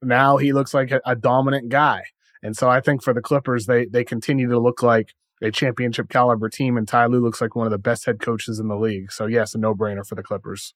[0.02, 2.04] now he looks like a, a dominant guy.
[2.44, 6.10] And so I think for the Clippers, they they continue to look like a championship
[6.10, 8.76] caliber team, and Ty Lue looks like one of the best head coaches in the
[8.76, 9.12] league.
[9.12, 10.74] So yes, a no brainer for the Clippers.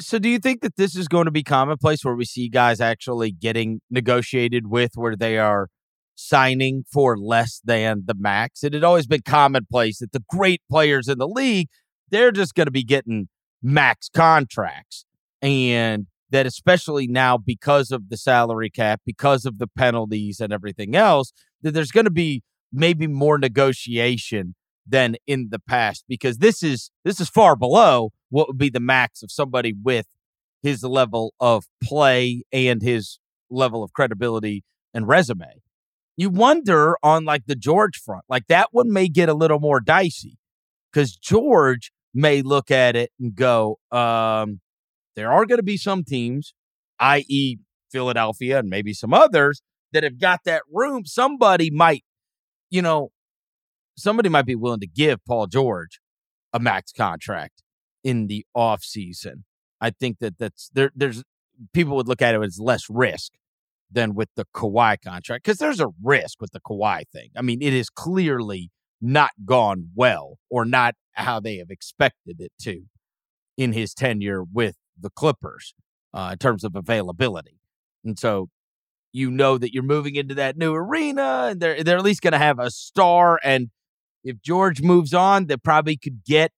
[0.00, 2.80] So do you think that this is going to be commonplace where we see guys
[2.80, 5.68] actually getting negotiated with where they are
[6.14, 8.62] signing for less than the max?
[8.62, 11.68] It had always been commonplace that the great players in the league,
[12.10, 13.28] they're just going to be getting
[13.60, 15.04] max contracts.
[15.42, 20.94] And that especially now because of the salary cap, because of the penalties and everything
[20.94, 24.54] else, that there's going to be maybe more negotiation
[24.86, 28.80] than in the past because this is this is far below what would be the
[28.80, 30.06] max of somebody with
[30.62, 33.18] his level of play and his
[33.50, 35.62] level of credibility and resume.
[36.16, 39.80] You wonder on like the George front, like that one may get a little more
[39.80, 40.38] dicey
[40.92, 44.60] because George may look at it and go, um,
[45.14, 46.54] there are going to be some teams,
[46.98, 47.58] i.e.,
[47.92, 51.04] Philadelphia and maybe some others, that have got that room.
[51.06, 52.04] Somebody might,
[52.70, 53.10] you know,
[53.96, 56.00] somebody might be willing to give Paul George
[56.52, 57.62] a max contract
[58.04, 59.44] in the off season.
[59.80, 60.90] I think that that's there.
[60.94, 61.22] There's
[61.72, 63.32] people would look at it as less risk
[63.90, 67.30] than with the Kawhi contract because there's a risk with the Kawhi thing.
[67.36, 72.52] I mean, it is clearly not gone well or not how they have expected it
[72.62, 72.82] to
[73.56, 75.74] in his tenure with the Clippers
[76.12, 77.58] uh, in terms of availability.
[78.04, 78.48] And so
[79.12, 82.32] you know that you're moving into that new arena and they're they're at least going
[82.32, 83.70] to have a star and
[84.24, 86.52] if George moves on, they probably could get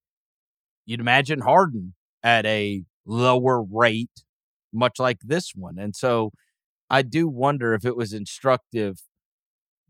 [0.86, 4.24] you'd imagine Harden at a lower rate
[4.72, 5.78] much like this one.
[5.78, 6.30] And so
[6.88, 9.02] I do wonder if it was instructive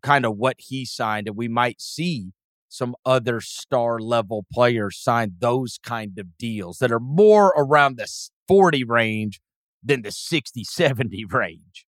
[0.03, 2.33] kind of what he signed and we might see
[2.69, 8.09] some other star level players sign those kind of deals that are more around the
[8.47, 9.41] 40 range
[9.83, 11.87] than the 60 70 range.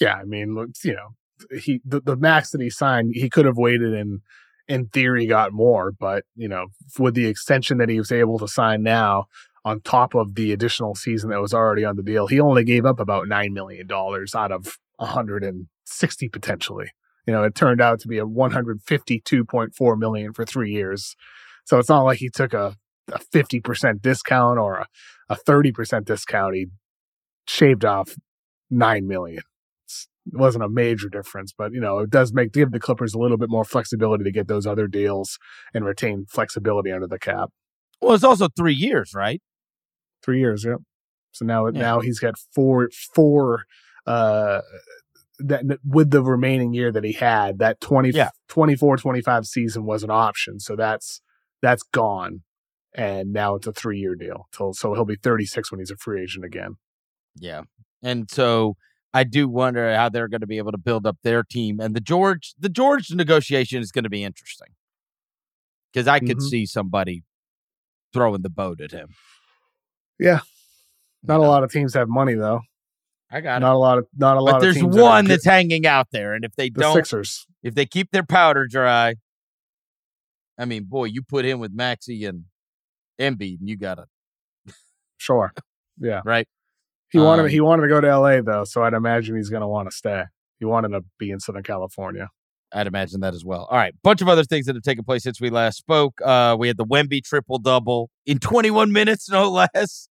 [0.00, 3.56] Yeah, I mean, you know, he the, the max that he signed, he could have
[3.56, 4.20] waited and
[4.68, 6.66] in theory got more, but you know,
[6.98, 9.26] with the extension that he was able to sign now
[9.64, 12.86] on top of the additional season that was already on the deal, he only gave
[12.86, 16.90] up about nine million dollars out of 160 potentially.
[17.26, 21.14] You know, it turned out to be a 152.4 million for three years.
[21.64, 22.76] So it's not like he took a,
[23.12, 24.86] a 50% discount or a,
[25.28, 26.54] a 30% discount.
[26.54, 26.66] He
[27.46, 28.14] shaved off
[28.70, 29.42] 9 million.
[30.32, 33.18] It wasn't a major difference, but you know, it does make give the Clippers a
[33.18, 35.38] little bit more flexibility to get those other deals
[35.74, 37.50] and retain flexibility under the cap.
[38.00, 39.42] Well, it's also three years, right?
[40.22, 40.78] Three years, yep.
[41.32, 41.80] So now, yeah.
[41.80, 43.64] now he's got four, four,
[44.06, 44.60] uh,
[45.38, 48.30] that with the remaining year that he had, that 20, yeah.
[48.48, 50.60] 24, 25 season was an option.
[50.60, 51.20] So that's,
[51.62, 52.42] that's gone.
[52.94, 54.48] And now it's a three year deal.
[54.52, 56.76] So, so he'll be 36 when he's a free agent again.
[57.36, 57.62] Yeah.
[58.02, 58.74] And so
[59.12, 61.80] I do wonder how they're going to be able to build up their team.
[61.80, 64.68] And the George, the George negotiation is going to be interesting
[65.92, 66.46] because I could mm-hmm.
[66.46, 67.24] see somebody
[68.12, 69.08] throwing the boat at him.
[70.18, 70.40] Yeah.
[71.22, 71.48] Not you know?
[71.48, 72.60] a lot of teams have money though.
[73.32, 73.74] I got not it.
[73.74, 74.60] a lot of not a but lot.
[74.60, 77.46] There's one that that's hanging out there, and if they the don't, Sixers.
[77.62, 79.14] if they keep their powder dry,
[80.58, 82.46] I mean, boy, you put him with Maxey and
[83.20, 84.74] Embiid, and you got it.
[85.16, 85.52] Sure.
[85.98, 86.22] Yeah.
[86.24, 86.48] right.
[87.10, 88.42] He um, wanted he wanted to go to L.A.
[88.42, 90.24] though, so I'd imagine he's going to want to stay.
[90.58, 92.28] He wanted to be in Southern California.
[92.72, 93.66] I'd imagine that as well.
[93.70, 96.20] All right, bunch of other things that have taken place since we last spoke.
[96.24, 100.08] Uh, we had the Wemby triple double in 21 minutes, no less.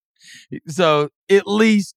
[0.68, 1.96] So at least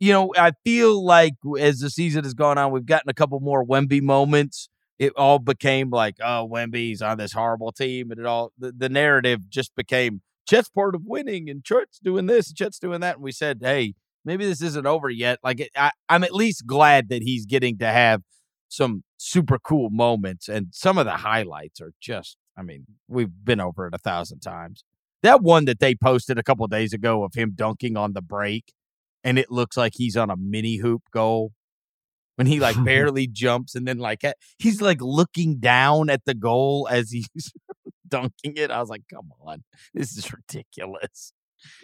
[0.00, 3.38] you know, I feel like as the season has gone on, we've gotten a couple
[3.40, 4.68] more Wemby moments.
[4.98, 8.88] It all became like, oh, Wemby's on this horrible team, and it all the, the
[8.88, 13.16] narrative just became Chet's part of winning, and Chet's doing this, and Chet's doing that,
[13.16, 15.38] and we said, hey, maybe this isn't over yet.
[15.42, 18.22] Like, I, I'm at least glad that he's getting to have
[18.68, 23.60] some super cool moments, and some of the highlights are just, I mean, we've been
[23.60, 24.84] over it a thousand times.
[25.22, 28.72] That one that they posted a couple days ago of him dunking on the break
[29.22, 31.52] and it looks like he's on a mini hoop goal
[32.36, 34.22] when he like barely jumps and then like
[34.58, 37.28] he's like looking down at the goal as he's
[38.08, 38.70] dunking it.
[38.70, 41.32] I was like, come on, this is ridiculous.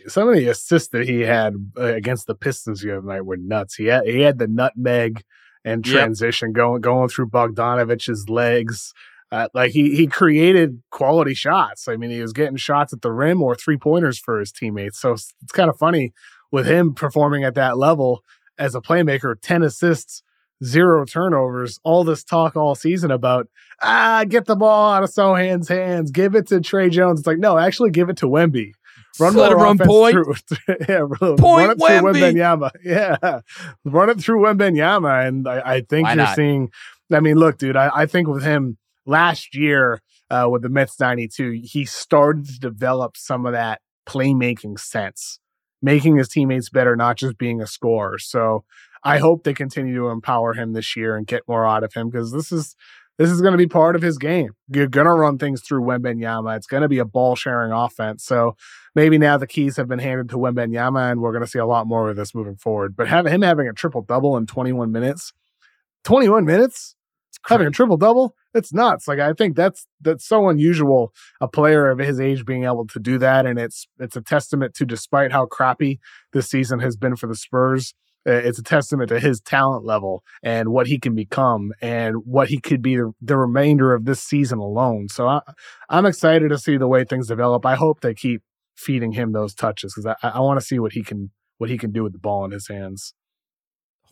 [0.06, 3.36] Some of the assists that he had uh, against the Pistons the other night were
[3.36, 3.74] nuts.
[3.74, 5.22] He had he had the nutmeg
[5.64, 6.56] and transition yep.
[6.56, 8.92] going going through Bogdanovich's legs.
[9.32, 11.88] Uh, like he he created quality shots.
[11.88, 15.00] I mean, he was getting shots at the rim or three pointers for his teammates.
[15.00, 16.12] So it's, it's kind of funny
[16.52, 18.22] with him performing at that level
[18.58, 20.22] as a playmaker, 10 assists,
[20.64, 23.48] zero turnovers, all this talk all season about,
[23.82, 27.20] ah, get the ball out of Sochan's hands, give it to Tre Jones.
[27.20, 28.72] It's like, no, actually give it to Wemby.
[29.18, 30.12] Run Let more run point.
[30.12, 30.34] Through,
[30.88, 32.70] yeah, point run it through Wembanyama.
[32.84, 33.40] Yeah,
[33.84, 36.36] run it through Wembanyama, and I, I think Why you're not?
[36.36, 36.70] seeing
[37.12, 40.98] I mean, look, dude, I, I think with him last year uh, with the Mets
[40.98, 45.38] 92, he started to develop some of that playmaking sense,
[45.80, 48.18] making his teammates better, not just being a scorer.
[48.18, 48.64] So
[49.04, 52.10] I hope they continue to empower him this year and get more out of him
[52.10, 52.74] because this is
[53.18, 54.50] this is going to be part of his game.
[54.68, 56.56] You're going to run things through Wembanyama.
[56.56, 58.24] It's going to be a ball sharing offense.
[58.24, 58.56] So
[58.94, 61.66] maybe now the keys have been handed to Wembanyama, and we're going to see a
[61.66, 62.94] lot more of this moving forward.
[62.94, 65.32] But having him having a triple double in 21 minutes,
[66.04, 66.94] 21 minutes,
[67.46, 69.08] having a triple double, it's nuts.
[69.08, 71.12] Like I think that's that's so unusual.
[71.40, 74.74] A player of his age being able to do that, and it's it's a testament
[74.74, 76.00] to despite how crappy
[76.32, 77.94] this season has been for the Spurs
[78.26, 82.48] Uh, it's a testament to his talent level and what he can become and what
[82.48, 85.08] he could be the, remainder of this season alone.
[85.08, 85.40] So I,
[85.88, 87.64] I'm excited to see the way things develop.
[87.64, 88.42] I hope they keep
[88.76, 91.78] feeding him those touches because I, I want to see what he can what he
[91.78, 93.14] can do with the ball in his hands.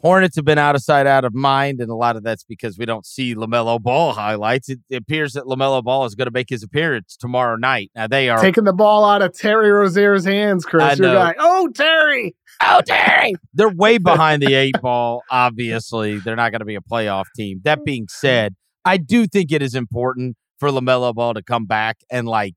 [0.01, 2.77] Hornets have been out of sight, out of mind, and a lot of that's because
[2.77, 4.69] we don't see LaMelo Ball highlights.
[4.69, 7.91] It, it appears that LaMelo Ball is going to make his appearance tomorrow night.
[7.95, 10.99] Now they are taking the ball out of Terry Rozier's hands, Chris.
[10.99, 13.35] You're like, oh Terry, oh Terry.
[13.55, 15.23] They're way behind the eight ball.
[15.31, 17.61] Obviously, they're not going to be a playoff team.
[17.65, 18.55] That being said,
[18.85, 22.55] I do think it is important for LaMelo Ball to come back and like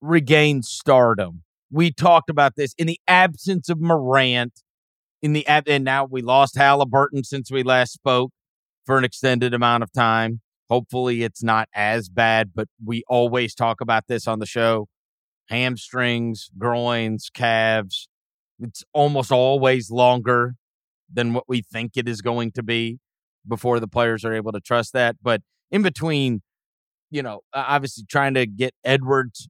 [0.00, 1.42] regain stardom.
[1.70, 4.61] We talked about this in the absence of Morant
[5.22, 8.32] in the and now we lost Halliburton since we last spoke
[8.84, 10.40] for an extended amount of time.
[10.68, 14.88] Hopefully it's not as bad, but we always talk about this on the show.
[15.48, 18.08] Hamstrings, groins, calves.
[18.58, 20.54] It's almost always longer
[21.12, 22.98] than what we think it is going to be
[23.46, 25.16] before the players are able to trust that.
[25.22, 26.42] But in between,
[27.10, 29.48] you know, obviously trying to get Edwards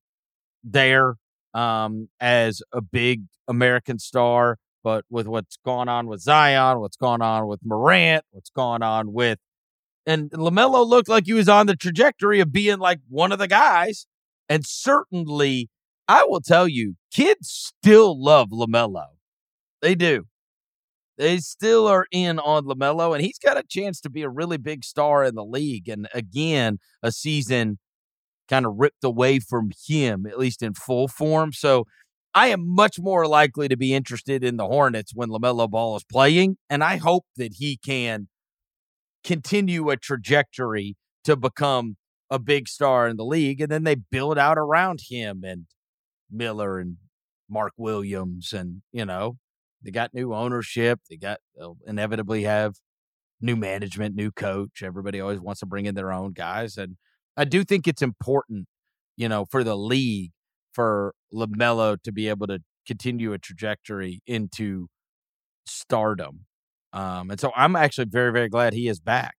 [0.64, 1.16] there
[1.54, 7.22] um, as a big American star but with what's gone on with Zion, what's gone
[7.22, 9.38] on with Morant, what's gone on with
[10.06, 13.48] and LaMelo looked like he was on the trajectory of being like one of the
[13.48, 14.06] guys.
[14.48, 15.70] And certainly,
[16.08, 19.04] I will tell you, kids still love LaMelo.
[19.80, 20.24] They do.
[21.18, 24.56] They still are in on LaMelo, and he's got a chance to be a really
[24.56, 25.88] big star in the league.
[25.88, 27.78] And again, a season
[28.48, 31.52] kind of ripped away from him, at least in full form.
[31.52, 31.84] So
[32.34, 36.04] I am much more likely to be interested in the Hornets when LaMelo Ball is
[36.04, 36.56] playing.
[36.70, 38.28] And I hope that he can
[39.22, 41.96] continue a trajectory to become
[42.30, 43.60] a big star in the league.
[43.60, 45.66] And then they build out around him and
[46.30, 46.96] Miller and
[47.50, 48.52] Mark Williams.
[48.54, 49.36] And, you know,
[49.82, 51.00] they got new ownership.
[51.10, 52.76] They got, they'll inevitably have
[53.42, 54.82] new management, new coach.
[54.82, 56.78] Everybody always wants to bring in their own guys.
[56.78, 56.96] And
[57.36, 58.66] I do think it's important,
[59.16, 60.32] you know, for the league
[60.72, 64.88] for LaMelo to be able to continue a trajectory into
[65.66, 66.46] stardom.
[66.92, 69.36] Um, and so I'm actually very, very glad he is back.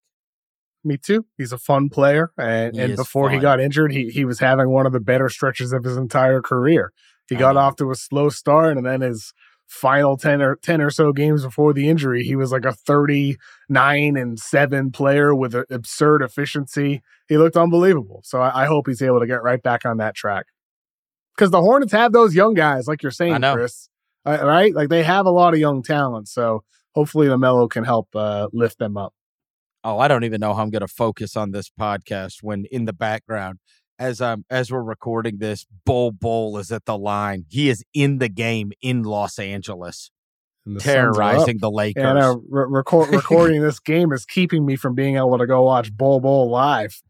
[0.83, 1.25] Me too.
[1.37, 2.31] He's a fun player.
[2.37, 3.35] And, and before fun.
[3.35, 6.41] he got injured, he, he was having one of the better stretches of his entire
[6.41, 6.91] career.
[7.29, 9.33] He got off to a slow start and then his
[9.65, 14.17] final 10 or 10 or so games before the injury, he was like a 39
[14.17, 17.01] and 7 player with absurd efficiency.
[17.27, 18.21] He looked unbelievable.
[18.25, 20.47] So I, I hope he's able to get right back on that track
[21.35, 23.89] because the Hornets have those young guys, like you're saying, Chris.
[24.25, 24.73] Uh, right?
[24.73, 26.27] Like they have a lot of young talent.
[26.29, 26.63] So
[26.95, 29.13] hopefully LaMelo can help uh, lift them up.
[29.83, 32.85] Oh, I don't even know how I'm going to focus on this podcast when in
[32.85, 33.59] the background,
[33.99, 37.45] as um as we're recording this, Bol Bol is at the line.
[37.49, 40.09] He is in the game in Los Angeles
[40.79, 42.03] terrorizing the Lakers.
[42.03, 45.63] And uh, re- record, recording this game is keeping me from being able to go
[45.63, 47.01] watch Bol Bol live.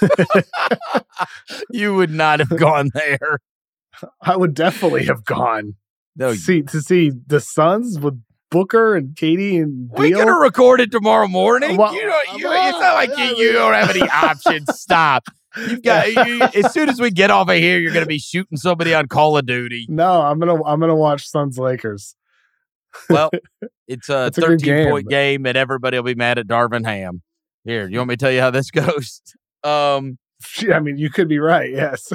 [1.70, 3.38] you would not have gone there.
[4.20, 5.74] I would definitely have gone.
[6.16, 9.98] No, see to see the Suns with Booker and KD and Beal.
[9.98, 11.76] We're gonna record it tomorrow morning.
[11.76, 14.68] Well, you know, you, it's not like you, you don't have any options.
[14.78, 15.24] Stop.
[15.56, 18.58] You've got you, as soon as we get off of here, you're gonna be shooting
[18.58, 19.86] somebody on Call of Duty.
[19.88, 22.14] No, I'm gonna I'm gonna watch Suns Lakers.
[23.08, 23.30] Well,
[23.88, 27.22] it's a, 13 game, point game, and everybody will be mad at Darvin Ham.
[27.64, 29.22] Here, you want me to tell you how this goes?
[29.62, 30.18] Um,
[30.72, 31.70] I mean, you could be right.
[31.70, 32.12] Yes.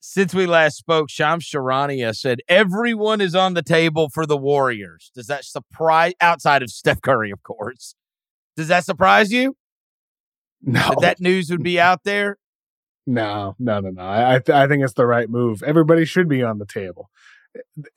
[0.00, 5.10] since we last spoke, Shams Charania said everyone is on the table for the Warriors.
[5.14, 7.94] Does that surprise outside of Steph Curry, of course?
[8.56, 9.56] Does that surprise you?
[10.62, 10.80] No.
[10.80, 12.36] That, that news would be out there?
[13.04, 14.02] No, no, no, no.
[14.02, 15.62] I I, th- I think it's the right move.
[15.64, 17.10] Everybody should be on the table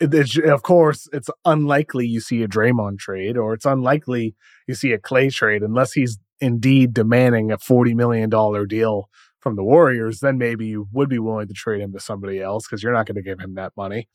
[0.01, 4.36] of course, it's unlikely you see a Draymond trade, or it's unlikely
[4.68, 9.56] you see a Clay trade, unless he's indeed demanding a forty million dollar deal from
[9.56, 10.20] the Warriors.
[10.20, 13.06] Then maybe you would be willing to trade him to somebody else because you're not
[13.06, 14.10] going to give him that money.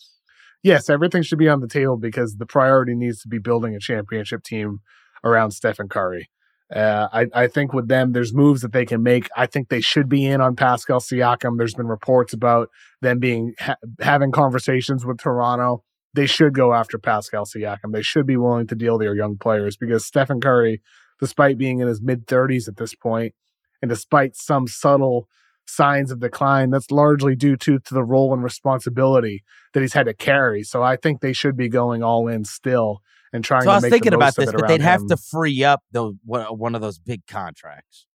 [0.62, 3.80] Yes, everything should be on the table because the priority needs to be building a
[3.80, 4.80] championship team
[5.24, 6.28] around Stephen Curry.
[6.74, 9.28] Uh, I, I think with them, there's moves that they can make.
[9.36, 11.58] I think they should be in on Pascal Siakam.
[11.58, 15.82] There's been reports about them being ha- having conversations with Toronto.
[16.14, 17.92] They should go after Pascal Siakam.
[17.92, 20.80] They should be willing to deal their young players because Stephen Curry,
[21.18, 23.34] despite being in his mid 30s at this point,
[23.82, 25.28] and despite some subtle
[25.66, 29.42] signs of decline, that's largely due to, to the role and responsibility
[29.72, 30.62] that he's had to carry.
[30.62, 33.02] So I think they should be going all in still
[33.32, 33.62] and trying.
[33.62, 35.08] So I was thinking about this, but they'd have him.
[35.08, 38.06] to free up the uh, one of those big contracts.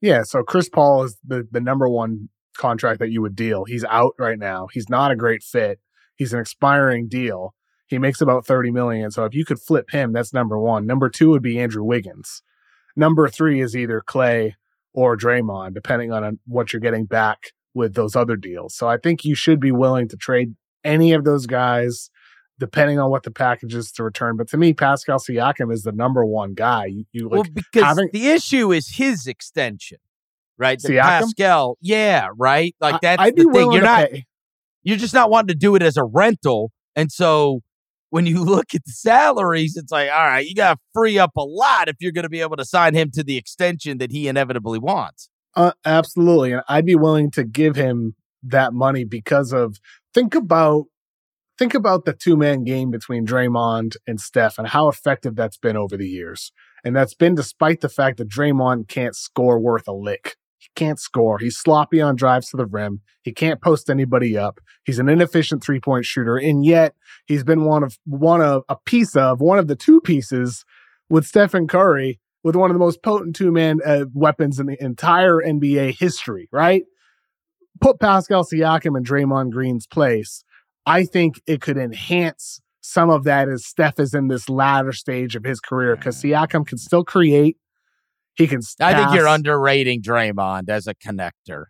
[0.00, 3.64] Yeah, so Chris Paul is the the number one contract that you would deal.
[3.64, 4.68] He's out right now.
[4.72, 5.80] He's not a great fit.
[6.16, 7.54] He's an expiring deal.
[7.86, 9.10] He makes about 30 million.
[9.10, 10.86] So if you could flip him, that's number one.
[10.86, 12.42] Number two would be Andrew Wiggins.
[12.96, 14.56] Number three is either Clay
[14.94, 18.74] or Draymond, depending on what you're getting back with those other deals.
[18.74, 22.10] So I think you should be willing to trade any of those guys
[22.58, 24.36] depending on what the package is to return.
[24.36, 26.86] But to me, Pascal Siakam is the number one guy.
[26.86, 29.98] You, you like well, because having, the issue is his extension,
[30.58, 30.80] right?
[30.80, 32.74] The Pascal, yeah, right.
[32.80, 33.72] Like that's I, the thing.
[33.72, 34.10] You're not.
[34.10, 34.26] Pay.
[34.84, 37.60] You're just not wanting to do it as a rental, and so
[38.12, 41.32] when you look at the salaries, it's like, all right, you got to free up
[41.36, 44.10] a lot if you're going to be able to sign him to the extension that
[44.12, 45.30] he inevitably wants.
[45.56, 49.78] Uh, absolutely, and I'd be willing to give him that money because of
[50.14, 50.84] think about
[51.58, 55.76] think about the two man game between Draymond and Steph and how effective that's been
[55.76, 56.52] over the years.
[56.84, 60.36] And that's been despite the fact that Draymond can't score worth a lick.
[60.58, 61.38] He can't score.
[61.38, 63.00] He's sloppy on drives to the rim.
[63.22, 64.60] He can't post anybody up.
[64.84, 66.36] He's an inefficient three point shooter.
[66.36, 66.94] And yet
[67.26, 70.64] he's been one of one of a piece of one of the two pieces
[71.08, 74.82] with Stephen Curry with one of the most potent two man uh, weapons in the
[74.82, 76.84] entire NBA history, right?
[77.80, 80.44] Put Pascal Siakam in Draymond Green's place
[80.86, 85.36] I think it could enhance some of that as Steph is in this latter stage
[85.36, 87.56] of his career because Siakam can still create.
[88.34, 88.60] He can.
[88.80, 91.66] I think you're underrating Draymond as a connector.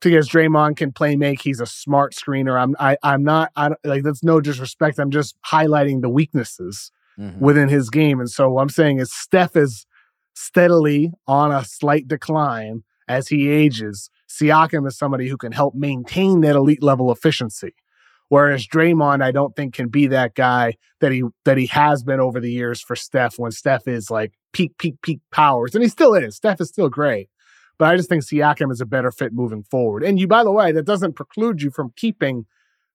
[0.00, 2.60] Because Draymond can play make, he's a smart screener.
[2.60, 4.98] I'm I, I'm not I like that's no disrespect.
[4.98, 7.42] I'm just highlighting the weaknesses mm-hmm.
[7.42, 9.86] within his game, and so what I'm saying is Steph is
[10.34, 14.10] steadily on a slight decline as he ages.
[14.28, 17.74] Siakam is somebody who can help maintain that elite level efficiency.
[18.34, 22.18] Whereas Draymond, I don't think can be that guy that he that he has been
[22.18, 25.76] over the years for Steph when Steph is like peak, peak, peak powers.
[25.76, 26.34] And he still is.
[26.34, 27.28] Steph is still great.
[27.78, 30.02] But I just think Siakam is a better fit moving forward.
[30.02, 32.46] And you, by the way, that doesn't preclude you from keeping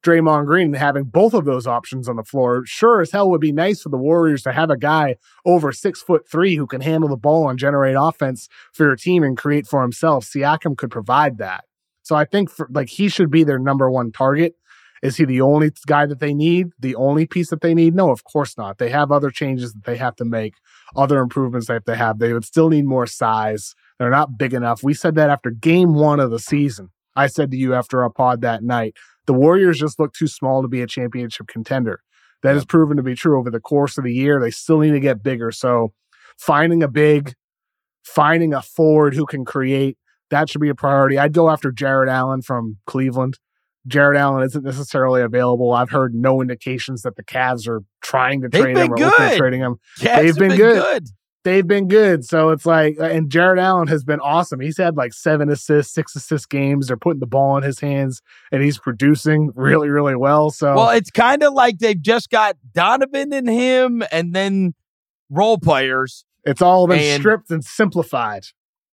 [0.04, 2.66] Draymond Green and having both of those options on the floor.
[2.66, 5.16] Sure as hell would be nice for the Warriors to have a guy
[5.46, 9.24] over six foot three who can handle the ball and generate offense for your team
[9.24, 10.26] and create for himself.
[10.26, 11.64] Siakam could provide that.
[12.04, 14.56] So I think for, like he should be their number one target.
[15.02, 16.72] Is he the only guy that they need?
[16.80, 17.96] The only piece that they need?
[17.96, 18.78] No, of course not.
[18.78, 20.56] They have other changes that they have to make,
[20.96, 22.00] other improvements that they have.
[22.00, 22.20] To have.
[22.20, 23.74] They would still need more size.
[23.98, 24.84] They're not big enough.
[24.84, 26.90] We said that after game one of the season.
[27.16, 28.96] I said to you after our pod that night,
[29.26, 32.02] the Warriors just look too small to be a championship contender.
[32.42, 34.40] That has proven to be true over the course of the year.
[34.40, 35.52] They still need to get bigger.
[35.52, 35.94] So
[36.38, 37.34] finding a big,
[38.04, 39.98] finding a forward who can create,
[40.30, 41.18] that should be a priority.
[41.18, 43.38] I'd go after Jarrett Allen from Cleveland.
[43.90, 45.74] Jarrett Allen isn't necessarily available.
[45.74, 49.38] I've heard no indications that the Cavs are trying to trade him or looking at
[49.38, 49.80] trading him.
[50.00, 50.84] Cavs They've been, been good.
[50.84, 51.08] good.
[51.46, 52.26] They've been good.
[52.26, 54.60] So it's like, uh, and Jarrett Allen has been awesome.
[54.60, 56.88] He's had like seven assists, six assist games.
[56.88, 58.22] They're putting the ball in his hands
[58.52, 60.50] and he's producing really, really well.
[60.50, 64.74] So, well, it's kind of like they've just got Donovan and him and then
[65.30, 66.26] role players.
[66.44, 68.44] It's all been and stripped and simplified.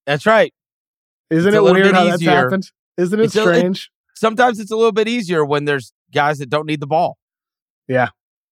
[0.06, 0.54] That's right.
[1.30, 2.10] Isn't it's it weird how easier.
[2.10, 2.70] that's happened?
[2.96, 3.90] Isn't it it's strange?
[3.90, 7.18] A, sometimes it's a little bit easier when there's guys that don't need the ball.
[7.88, 8.08] Yeah.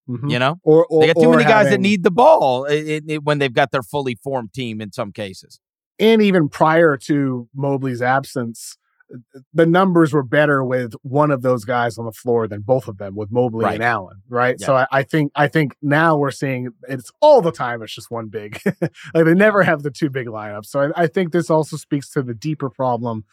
[0.09, 0.29] Mm-hmm.
[0.29, 3.25] You know, or, or, they got too many guys that need the ball it, it,
[3.25, 5.61] when they've got their fully formed team in some cases.
[5.99, 8.77] And even prior to Mobley's absence,
[9.53, 12.99] the numbers were better with one of those guys on the floor than both of
[12.99, 13.75] them with Mobley right.
[13.75, 14.57] and Allen, right?
[14.59, 14.67] Yeah.
[14.67, 17.83] So I, I, think I think now we're seeing it's all the time.
[17.83, 18.61] It's just one big,
[19.15, 20.67] like they never have the two big lineups.
[20.67, 23.25] So I, I think this also speaks to the deeper problem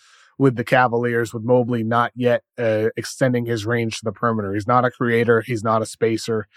[0.41, 4.55] with the Cavaliers, with Mobley not yet uh, extending his range to the perimeter.
[4.55, 5.41] He's not a creator.
[5.41, 6.47] He's not a spacer.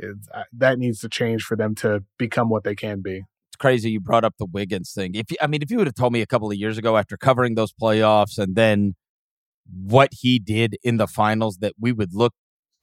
[0.00, 3.16] Uh, that needs to change for them to become what they can be.
[3.16, 5.16] It's crazy you brought up the Wiggins thing.
[5.16, 7.16] If I mean, if you would have told me a couple of years ago after
[7.16, 8.94] covering those playoffs and then
[9.68, 12.34] what he did in the finals, that we would look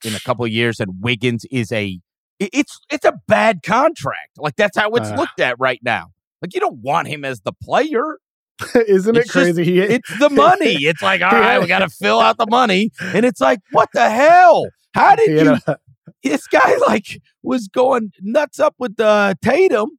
[0.04, 2.00] in a couple of years and Wiggins is a
[2.38, 4.36] it's it's a bad contract.
[4.36, 6.08] Like that's how it's uh, looked at right now.
[6.42, 8.18] Like you don't want him as the player.
[8.86, 9.76] Isn't it crazy?
[9.76, 10.76] Just, it's the money.
[10.80, 12.90] It's like, all right, we got to fill out the money.
[13.00, 14.66] And it's like, what the hell?
[14.94, 15.58] How did you?
[15.66, 15.76] you
[16.22, 19.98] this guy like was going nuts up with uh, Tatum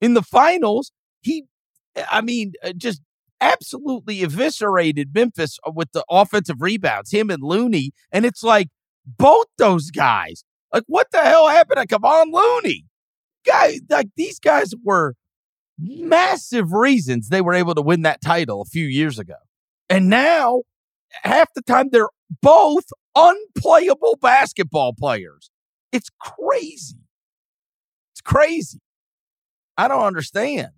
[0.00, 0.92] in the finals.
[1.20, 1.44] He
[2.10, 3.00] I mean, uh, just
[3.40, 7.92] absolutely eviscerated Memphis uh, with the offensive rebounds, him and Looney.
[8.12, 8.68] And it's like
[9.06, 10.44] both those guys.
[10.72, 12.84] Like, what the hell happened to Kevon Looney?
[13.46, 15.14] Guy, like these guys were
[15.78, 19.36] massive reasons they were able to win that title a few years ago.
[19.88, 20.62] And now,
[21.22, 22.08] half the time, they're
[22.42, 25.50] both unplayable basketball players.
[25.92, 26.98] It's crazy.
[28.12, 28.80] It's crazy.
[29.76, 30.68] I don't understand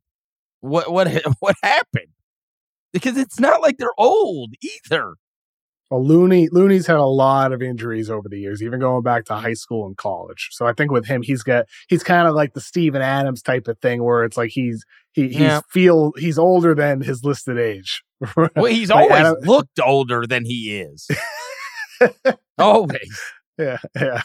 [0.60, 1.08] what what
[1.40, 2.12] what happened
[2.92, 5.14] because it's not like they're old either.
[5.90, 9.34] Well, Looney Looney's had a lot of injuries over the years, even going back to
[9.34, 10.48] high school and college.
[10.52, 13.68] So I think with him, he's got he's kind of like the Steven Adams type
[13.68, 15.60] of thing, where it's like he's he he's yeah.
[15.70, 18.02] feel he's older than his listed age.
[18.36, 21.08] well, he's like always Adam, looked older than he is.
[22.58, 23.20] always.
[23.56, 24.22] Yeah, yeah.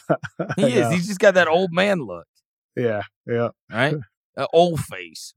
[0.56, 0.92] He is.
[0.92, 2.26] He's just got that old man look.
[2.76, 3.48] Yeah, yeah.
[3.70, 3.96] Right.
[4.36, 5.32] Uh, old face.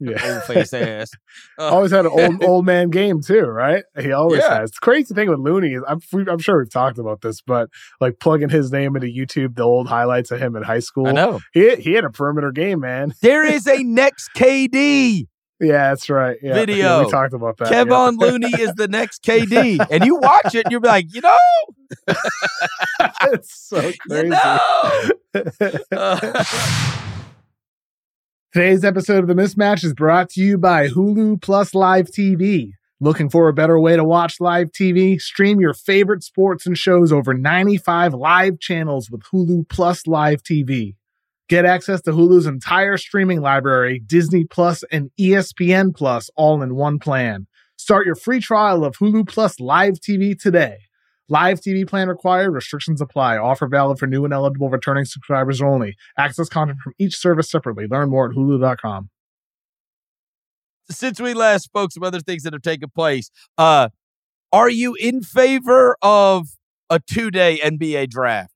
[0.00, 0.34] Yeah.
[0.34, 1.10] Old face ass.
[1.58, 3.84] Uh, always had an old old man game too, right?
[3.98, 4.60] He always yeah.
[4.60, 4.70] has.
[4.70, 7.68] The crazy thing with Looney is I'm I'm sure we've talked about this, but
[8.00, 11.06] like plugging his name into YouTube, the old highlights of him in high school.
[11.06, 13.12] I know he he had a perimeter game, man.
[13.30, 15.26] There is a next KD.
[15.60, 16.38] Yeah, that's right.
[16.42, 16.54] Yeah.
[16.54, 16.76] Video.
[16.76, 17.68] Yeah, we talked about that.
[17.70, 18.26] Kevon yeah.
[18.26, 21.36] Looney is the next KD, and you watch it, and you're like, you know,
[23.24, 24.24] it's so crazy.
[24.24, 24.60] You know?
[25.92, 26.44] uh,
[28.52, 32.72] Today's episode of The Mismatch is brought to you by Hulu Plus Live TV.
[32.98, 35.20] Looking for a better way to watch live TV?
[35.20, 40.96] Stream your favorite sports and shows over 95 live channels with Hulu Plus Live TV.
[41.48, 46.98] Get access to Hulu's entire streaming library, Disney Plus and ESPN Plus all in one
[46.98, 47.46] plan.
[47.76, 50.78] Start your free trial of Hulu Plus Live TV today
[51.30, 52.50] Live TV plan required.
[52.50, 53.38] Restrictions apply.
[53.38, 55.96] Offer valid for new and eligible returning subscribers only.
[56.18, 57.86] Access content from each service separately.
[57.86, 59.08] Learn more at hulu.com.
[60.90, 63.30] Since we last spoke, some other things that have taken place.
[63.56, 63.90] Uh,
[64.52, 66.48] are you in favor of
[66.90, 68.52] a two day NBA draft?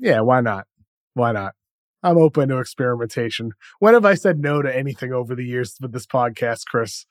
[0.00, 0.66] Yeah, why not?
[1.14, 1.54] Why not?
[2.02, 3.52] I'm open to experimentation.
[3.78, 7.06] When have I said no to anything over the years with this podcast, Chris?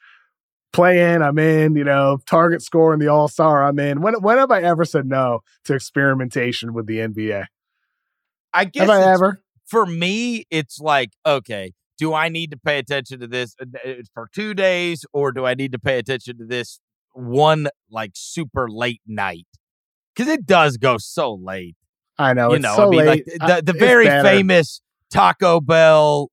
[0.74, 4.02] Play in, I'm in, you know, target score in the All Star, I'm in.
[4.02, 7.46] When when have I ever said no to experimentation with the NBA?
[8.54, 9.42] I guess have I ever?
[9.66, 13.94] For me, it's like, okay, do I need to pay attention to this uh, uh,
[14.14, 16.80] for two days, or do I need to pay attention to this
[17.14, 19.48] one like super late night?
[20.16, 21.76] Because it does go so late.
[22.18, 22.52] I know.
[22.54, 23.08] You know, so I mean, late.
[23.40, 26.30] like the, the very famous Taco Bell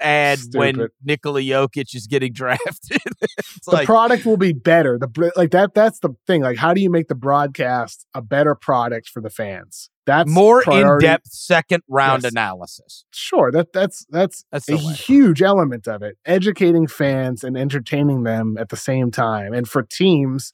[0.00, 0.58] ad Stupid.
[0.58, 3.00] when Nikola Jokic is getting drafted.
[3.20, 3.28] the
[3.66, 4.98] like, product will be better.
[4.98, 6.42] The like that that's the thing.
[6.42, 9.90] Like how do you make the broadcast a better product for the fans?
[10.06, 12.32] That's more in depth second round yes.
[12.32, 13.04] analysis.
[13.12, 14.94] Sure, that that's that's, that's a way.
[14.94, 16.16] huge element of it.
[16.24, 19.52] Educating fans and entertaining them at the same time.
[19.52, 20.50] And for teams,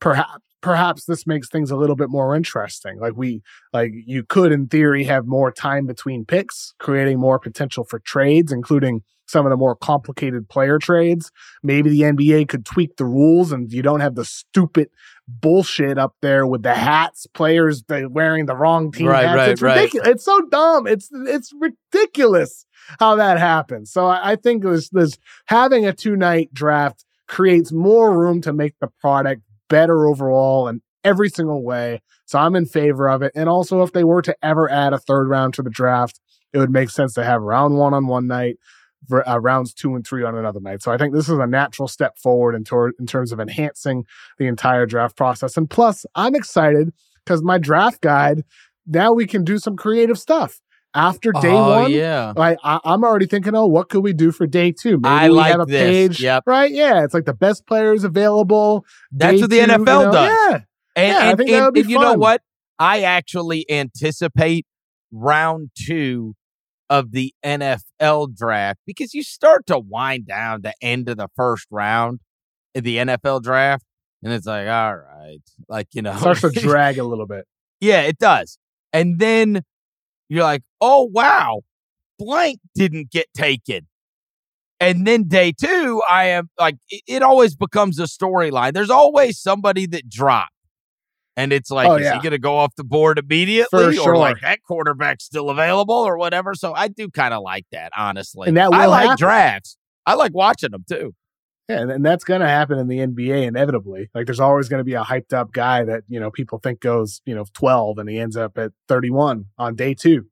[0.00, 2.98] perhaps perhaps this makes things a little bit more interesting.
[2.98, 3.42] Like we
[3.72, 8.52] like you could in theory have more time between picks, creating more potential for trades,
[8.52, 11.30] including some of the more complicated player trades.
[11.62, 14.88] Maybe the NBA could tweak the rules and you don't have the stupid
[15.28, 19.36] bullshit up there with the hats, players wearing the wrong team right, hats.
[19.36, 19.76] Right, it's right.
[19.76, 20.08] ridiculous.
[20.08, 20.86] It's so dumb.
[20.86, 22.66] It's it's ridiculous
[23.00, 23.92] how that happens.
[23.92, 28.52] So I, I think this this having a two night draft creates more room to
[28.52, 32.00] make the product better overall in every single way.
[32.26, 33.32] So I'm in favor of it.
[33.34, 36.20] And also, if they were to ever add a third round to the draft,
[36.52, 38.56] it would make sense to have round one on one night,
[39.12, 40.82] uh, rounds two and three on another night.
[40.82, 44.04] So I think this is a natural step forward in, tor- in terms of enhancing
[44.38, 45.56] the entire draft process.
[45.56, 46.92] And plus, I'm excited
[47.24, 48.42] because my draft guide,
[48.86, 50.60] now we can do some creative stuff
[50.94, 51.90] after day oh, one.
[51.90, 54.98] Yeah, like I, am already thinking, oh, what could we do for day two?
[54.98, 55.82] Maybe I we like have a this.
[55.82, 56.44] page, yep.
[56.46, 56.70] right?
[56.70, 58.84] Yeah, it's like the best players available.
[59.12, 60.12] That's what the two, NFL you know?
[60.12, 60.30] does.
[60.30, 60.64] Yeah, and,
[60.96, 62.42] yeah, and, and, and you know what?
[62.78, 64.66] I actually anticipate
[65.12, 66.34] round two
[66.88, 71.66] of the NFL draft because you start to wind down the end of the first
[71.70, 72.20] round
[72.74, 73.84] in the NFL draft,
[74.22, 77.46] and it's like, all right, like you know, it starts to drag a little bit.
[77.80, 78.58] Yeah, it does.
[78.92, 79.62] And then
[80.28, 81.60] you're like, oh, wow,
[82.18, 83.86] blank didn't get taken.
[84.78, 88.74] And then day two, I am like, it, it always becomes a storyline.
[88.74, 90.50] There's always somebody that dropped.
[91.38, 92.14] And it's like, oh, is yeah.
[92.14, 93.94] he going to go off the board immediately?
[93.94, 94.14] Sure.
[94.14, 96.54] Or like that quarterback's still available or whatever.
[96.54, 98.48] So I do kind of like that, honestly.
[98.48, 99.16] And that I like happen.
[99.18, 99.76] drafts.
[100.06, 101.14] I like watching them too.
[101.68, 104.08] Yeah, and, and that's going to happen in the NBA inevitably.
[104.14, 106.80] Like, there's always going to be a hyped up guy that you know people think
[106.80, 110.26] goes you know 12, and he ends up at 31 on day two.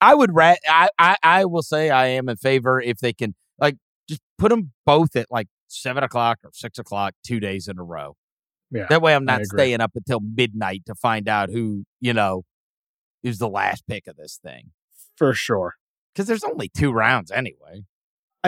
[0.00, 3.34] I would ra- I, I I will say I am in favor if they can
[3.58, 3.76] like
[4.08, 7.82] just put them both at like seven o'clock or six o'clock two days in a
[7.82, 8.16] row.
[8.70, 12.44] Yeah, That way I'm not staying up until midnight to find out who, you know,
[13.22, 14.70] is the last pick of this thing.
[15.16, 15.74] for sure.
[16.14, 17.84] Because there's only two rounds anyway.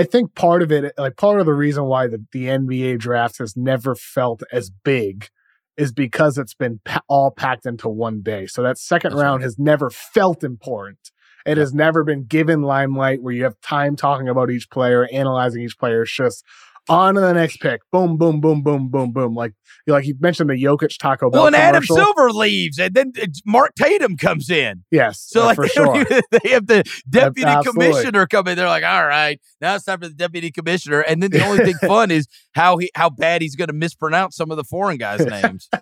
[0.00, 3.36] I think part of it, like part of the reason why the, the NBA draft
[3.36, 5.28] has never felt as big
[5.76, 8.46] is because it's been pa- all packed into one day.
[8.46, 11.10] So that second That's round has never felt important.
[11.44, 15.62] It has never been given limelight where you have time talking about each player, analyzing
[15.62, 16.02] each player.
[16.02, 16.46] It's just
[16.88, 17.80] on to the next pick.
[17.92, 19.34] Boom, boom, boom, boom, boom, boom.
[19.34, 19.52] Like
[19.86, 21.96] like you mentioned the Jokic Taco Bell Well, and Adam commercial.
[21.96, 23.12] Silver leaves, and then
[23.46, 24.84] Mark Tatum comes in.
[24.90, 26.00] yes, So uh, like for they, sure.
[26.00, 28.56] even, they have the deputy commissioner come in.
[28.56, 31.00] They're like, all right, now it's time for the deputy commissioner.
[31.00, 34.36] And then the only thing fun is how he how bad he's going to mispronounce
[34.36, 35.68] some of the foreign guys' names.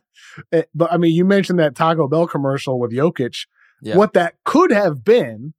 [0.53, 3.47] Eh, but I mean, you mentioned that Taco Bell commercial with Jokic.
[3.83, 3.97] Yeah.
[3.97, 5.53] What that could have been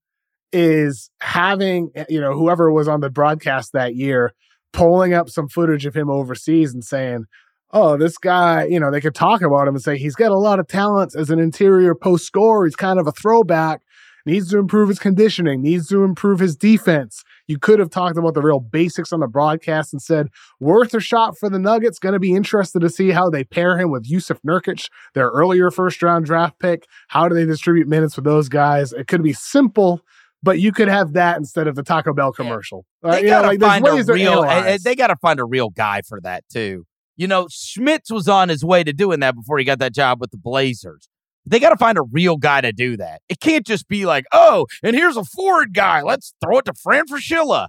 [0.54, 4.34] is having, eh, you know, whoever was on the broadcast that year
[4.74, 7.26] pulling up some footage of him overseas and saying,
[7.72, 10.38] oh, this guy, you know, they could talk about him and say he's got a
[10.38, 12.66] lot of talents as an interior post scorer.
[12.66, 13.82] He's kind of a throwback.
[14.26, 17.24] Needs to improve his conditioning, needs to improve his defense.
[17.48, 20.28] You could have talked about the real basics on the broadcast and said,
[20.60, 22.00] worth a shot for the Nuggets.
[22.00, 25.72] Going to be interested to see how they pair him with Yusuf Nurkic, their earlier
[25.72, 26.86] first round draft pick.
[27.08, 28.92] How do they distribute minutes with those guys?
[28.92, 30.02] It could be simple,
[30.42, 32.86] but you could have that instead of the Taco Bell commercial.
[33.04, 34.42] Uh, They you know, gotta like, find a real.
[34.44, 34.84] and- and analyze.
[34.84, 36.86] They got to find a real guy for that too.
[37.18, 40.22] You know, Schmitz was on his way to doing that before he got that job
[40.22, 41.10] with the Blazers.
[41.46, 43.22] They got to find a real guy to do that.
[43.28, 46.02] It can't just be like, oh, and here's a forward guy.
[46.02, 47.68] Let's throw it to Fran Fraschilla.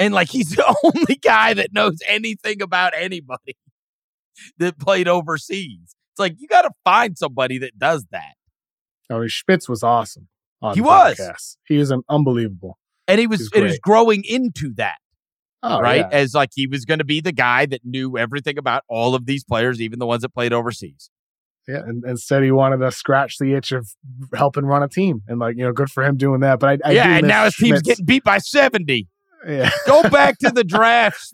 [0.00, 3.56] And like he's the only guy that knows anything about anybody
[4.58, 5.94] that played overseas.
[6.12, 8.34] It's like you got to find somebody that does that.
[9.10, 10.28] I mean, Schmitz was awesome.
[10.62, 11.56] On He the was.
[11.66, 12.78] He was an unbelievable.
[13.06, 14.96] And he was, it was growing into that.
[15.62, 16.00] Oh, right?
[16.00, 16.08] yeah.
[16.12, 19.26] As like he was going to be the guy that knew everything about all of
[19.26, 21.10] these players, even the ones that played overseas.
[21.66, 23.86] Yeah, and instead he wanted to scratch the itch of
[24.34, 26.60] helping run a team, and like you know, good for him doing that.
[26.60, 27.82] But I, I yeah, and now his team's Schmitz.
[27.88, 29.06] getting beat by 70.
[29.46, 31.30] Yeah, Go back to the draft.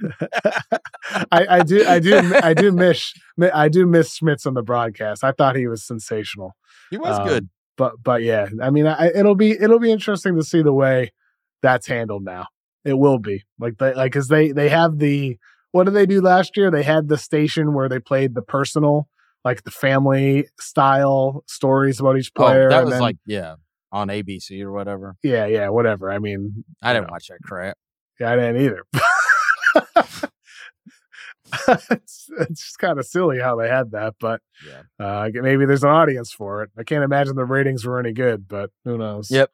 [1.30, 3.12] I, I do, I do, I do miss,
[3.52, 5.22] I do miss Schmitz on the broadcast.
[5.24, 6.52] I thought he was sensational,
[6.90, 7.48] He was Um, good.
[7.76, 11.12] But but yeah, I mean, I, it'll be it'll be interesting to see the way
[11.62, 12.46] that's handled now.
[12.84, 15.38] It will be like they like because they they have the
[15.72, 16.70] what did they do last year?
[16.70, 19.08] They had the station where they played the personal,
[19.44, 22.66] like the family style stories about each oh, player.
[22.66, 23.54] oh, that was then- like, yeah,
[23.90, 25.16] on ABC or whatever.
[25.22, 26.10] yeah, yeah, whatever.
[26.12, 27.12] I mean, I didn't Yeah.
[27.12, 27.76] watch that crap.
[28.20, 28.84] Yeah, I didn't either.
[31.90, 34.82] it's, it's just kind of silly how they had that, but Yeah.
[35.04, 36.70] uh, maybe there's an audience for it.
[36.78, 39.30] I can't imagine the ratings were any good, but who knows?
[39.30, 39.50] Yep.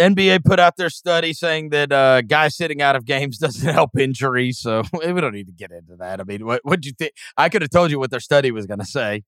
[0.00, 3.90] NBA put out their study saying that uh, guys sitting out of games doesn't help
[3.98, 4.58] injuries.
[4.58, 6.20] So we don't need to get into that.
[6.20, 7.12] I mean, what what you think?
[7.36, 9.22] I could have told you what their study was going to say.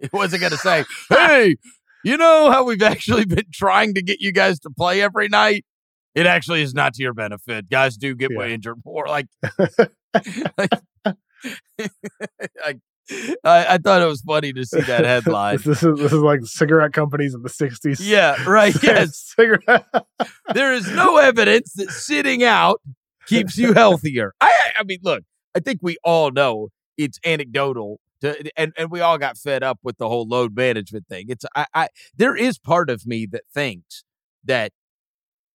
[0.00, 1.56] it wasn't going to say, "Hey,
[2.04, 5.64] you know how we've actually been trying to get you guys to play every night.
[6.16, 7.70] It actually is not to your benefit.
[7.70, 9.26] Guys do get way injured more." Like,
[12.64, 12.78] like,
[13.44, 15.58] I, I thought it was funny to see that headline.
[15.64, 17.98] this is this is like cigarette companies in the '60s.
[18.00, 18.74] Yeah, right.
[18.82, 19.32] Yes.
[19.36, 19.86] cigarette.
[20.54, 22.80] there is no evidence that sitting out
[23.26, 24.34] keeps you healthier.
[24.40, 29.00] I I mean, look, I think we all know it's anecdotal to, and, and we
[29.00, 31.26] all got fed up with the whole load management thing.
[31.28, 34.04] It's I, I there is part of me that thinks
[34.44, 34.72] that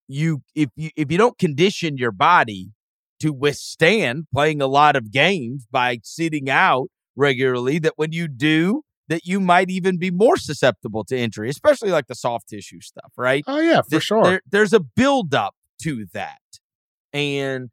[0.08, 2.72] you if you if you don't condition your body
[3.20, 8.84] to withstand playing a lot of games by sitting out regularly, that when you do,
[9.08, 13.12] that you might even be more susceptible to injury, especially like the soft tissue stuff,
[13.18, 13.44] right?
[13.48, 14.24] Oh yeah, for Th- sure.
[14.24, 16.40] There, there's a buildup to that,
[17.14, 17.70] and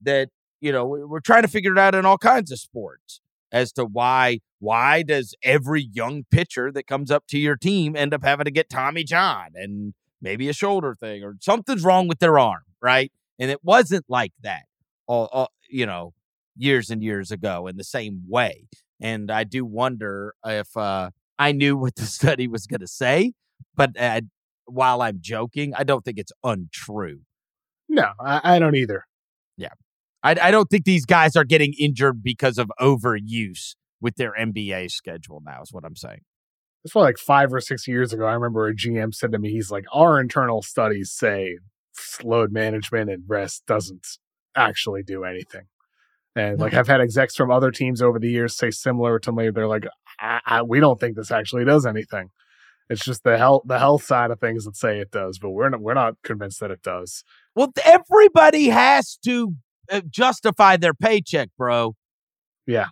[0.00, 0.28] that
[0.60, 3.20] you know we're trying to figure it out in all kinds of sports
[3.52, 8.14] as to why why does every young pitcher that comes up to your team end
[8.14, 12.20] up having to get Tommy John and maybe a shoulder thing or something's wrong with
[12.20, 13.12] their arm, right?
[13.38, 14.62] And it wasn't like that,
[15.06, 16.12] all, all you know,
[16.56, 18.66] years and years ago in the same way.
[19.00, 23.32] And I do wonder if uh, I knew what the study was going to say,
[23.74, 24.22] but uh,
[24.66, 27.20] while I'm joking, I don't think it's untrue.
[27.88, 29.04] no, I, I don't either.
[30.22, 34.90] I, I don't think these guys are getting injured because of overuse with their NBA
[34.90, 36.20] schedule now, is what I'm saying.
[36.84, 38.26] It's probably like five or six years ago.
[38.26, 41.58] I remember a GM said to me, he's like, our internal studies say
[42.24, 44.06] load management and rest doesn't
[44.56, 45.62] actually do anything.
[46.34, 49.50] And like I've had execs from other teams over the years say similar to me.
[49.50, 49.86] They're like,
[50.18, 52.30] I, I, we don't think this actually does anything.
[52.88, 55.68] It's just the health the health side of things that say it does, but we're
[55.68, 57.22] not we're not convinced that it does.
[57.54, 59.54] Well, everybody has to
[59.90, 61.94] uh, justify their paycheck, bro.
[62.66, 62.88] Yeah.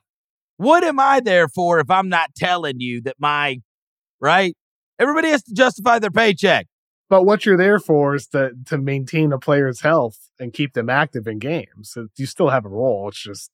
[0.56, 3.58] What am I there for if I'm not telling you that my
[4.20, 4.54] right?
[4.98, 6.66] Everybody has to justify their paycheck.
[7.10, 10.88] But what you're there for is to to maintain a player's health and keep them
[10.88, 11.90] active in games.
[11.90, 13.08] So you still have a role.
[13.08, 13.50] It's just,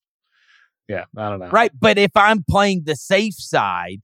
[0.86, 1.48] yeah, I don't know.
[1.48, 1.72] Right.
[1.76, 4.02] But if I'm playing the safe side,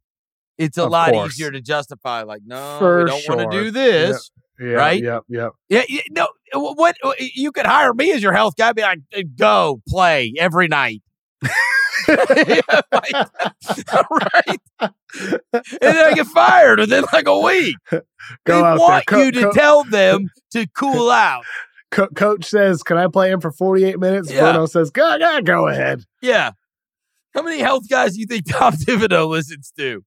[0.58, 1.34] it's a Of lot course.
[1.34, 2.22] easier to justify.
[2.22, 4.30] Like, no, For we don't want to do this.
[4.58, 5.02] Yeah, right?
[5.02, 5.22] Yep.
[5.28, 5.52] Yep.
[5.68, 6.28] Yeah, yeah, no.
[6.54, 8.72] What uh, you could hire me as your health guy?
[8.72, 9.00] Be like,
[9.36, 11.02] go play every night.
[12.08, 13.28] Like,
[14.10, 14.90] right, and
[15.80, 17.76] then I get fired within like a week.
[17.90, 18.02] Go
[18.46, 19.18] they out want there.
[19.18, 21.44] Co- you to co- tell them to cool out.
[21.90, 24.40] co- coach says, "Can I play him for 48 minutes?" Yeah.
[24.40, 26.52] Bruno says, "Go, go, go ahead." Yeah.
[27.34, 30.04] How many health guys do you think Tom Thibodeau listens to?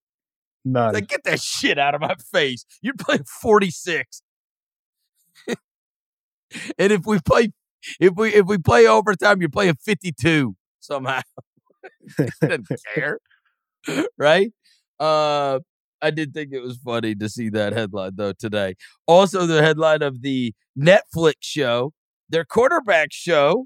[0.63, 0.93] None.
[0.93, 2.65] Like, get that shit out of my face.
[2.81, 4.21] You're playing 46.
[5.47, 5.57] and
[6.91, 7.51] if we play
[7.99, 11.21] if we if we play overtime, you're playing 52 somehow.
[12.41, 13.19] Doesn't care.
[14.17, 14.51] right?
[14.99, 15.59] Uh
[16.01, 18.75] I did think it was funny to see that headline though today.
[19.07, 21.93] Also the headline of the Netflix show,
[22.29, 23.65] their quarterback show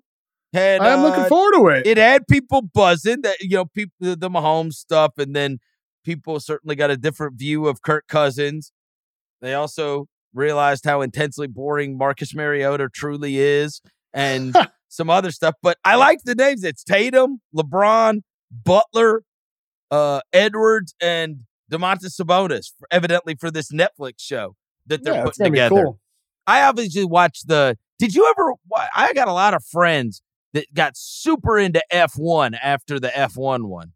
[0.54, 1.88] had I'm looking uh, forward to it.
[1.88, 5.60] it had people buzzing that you know people the, the Mahomes stuff, and then
[6.04, 8.72] people certainly got a different view of Kirk Cousins.
[9.42, 13.82] They also realized how intensely boring Marcus Mariota truly is,
[14.14, 14.56] and
[14.90, 15.56] some other stuff.
[15.64, 16.64] But I like the names.
[16.64, 18.22] It's Tatum, LeBron,
[18.52, 19.24] Butler,
[19.92, 24.56] uh, Edwards, and Domantas Sabonis, evidently for this Netflix show
[24.88, 25.70] that they're yeah, putting together.
[25.76, 26.00] cool.
[26.46, 27.78] I obviously watched the.
[28.00, 28.54] Did you ever?
[28.96, 30.22] I got a lot of friends
[30.54, 33.92] that got super into F1 after the F1 one.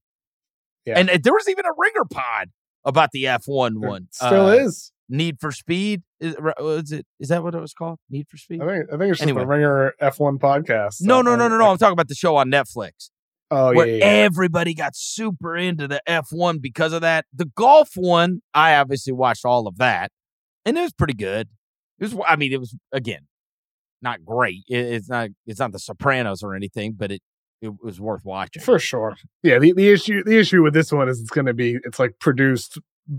[0.85, 0.99] Yeah.
[0.99, 2.49] And uh, there was even a ringer pod
[2.85, 4.07] about the F1 There one.
[4.11, 4.91] Still Uh, is.
[5.09, 6.03] Need for Speed.
[6.23, 7.05] Is, ri- was it?
[7.19, 7.99] Is that what it was called?
[8.09, 8.61] Need for Speed?
[8.61, 9.41] I think I think it's just Anyway.
[9.41, 10.97] the Ringer F1 podcast.
[11.01, 11.71] No, Uh, no, no, no, no.
[11.71, 13.09] I'm talking about the show on Netflix
[13.51, 14.05] Oh yeah, where yeah, yeah.
[14.05, 17.25] everybody got super into the F1 because of that.
[17.33, 20.11] The golf one, I obviously watched all of that,
[20.65, 21.49] and it was pretty good.
[21.99, 23.27] It was, I mean, it was again
[24.01, 24.63] not great.
[24.67, 27.21] It, it's not, it's not The Sopranos or anything, but it
[27.61, 28.61] it was worth watching.
[28.61, 29.15] for sure.
[29.41, 31.99] Yeah, the, the issue the issue with this one is it's going to be it's
[31.99, 32.77] like produced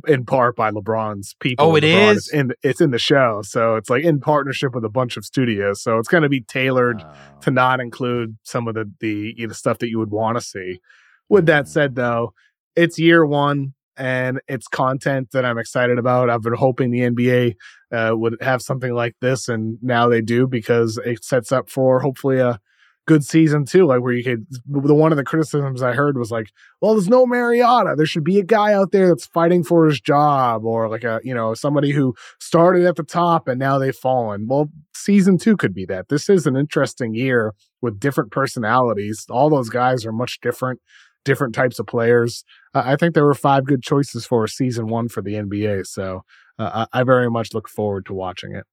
[0.08, 1.66] in part by LeBron's people.
[1.66, 2.28] Oh, it LeBron is?
[2.32, 5.82] in it's in the show, so it's like in partnership with a bunch of studios.
[5.82, 7.14] So it's going to be tailored Oh.
[7.42, 10.40] to not include some of the the you know, stuff that you would want to
[10.42, 10.80] see.
[11.28, 12.32] With that said, though,
[12.76, 16.28] it's year one and it's content that I'm excited about.
[16.28, 17.54] I've been hoping the NBA
[17.92, 22.00] uh, would have something like this, and now they do because it sets up for
[22.00, 22.58] hopefully a
[23.06, 23.86] good season too.
[23.86, 26.50] Like where you could the one of the criticisms I heard was like,
[26.80, 27.94] well, there's no Mariota.
[27.96, 31.20] There should be a guy out there that's fighting for his job, or like a
[31.22, 34.46] you know somebody who started at the top and now they've fallen.
[34.48, 36.08] Well, season two could be that.
[36.08, 39.26] This is an interesting year with different personalities.
[39.28, 40.80] All those guys are much different,
[41.24, 42.44] different types of players.
[42.74, 45.86] Uh, I think there were five good choices for season one for the NBA.
[45.86, 46.22] So
[46.58, 48.64] uh, I I very much look forward to watching it.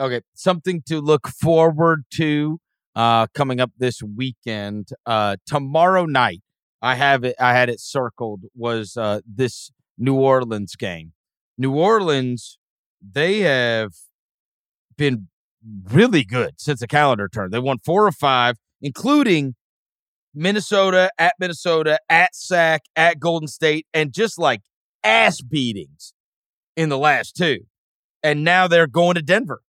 [0.00, 2.60] Okay, something to look forward to
[2.98, 4.88] uh, coming up this weekend.
[5.06, 6.42] Uh, tomorrow night,
[6.82, 7.36] I have it.
[7.38, 8.42] I had it circled.
[8.56, 11.12] Was uh, this New Orleans game?
[11.56, 12.58] New Orleans,
[13.00, 13.92] they have
[14.96, 15.28] been
[15.90, 17.52] really good since the calendar turned.
[17.52, 19.54] They won four or five, including
[20.34, 24.62] Minnesota at Minnesota, at Sac, at Golden State, and just like
[25.04, 26.14] ass beatings
[26.76, 27.60] in the last two.
[28.24, 29.60] And now they're going to Denver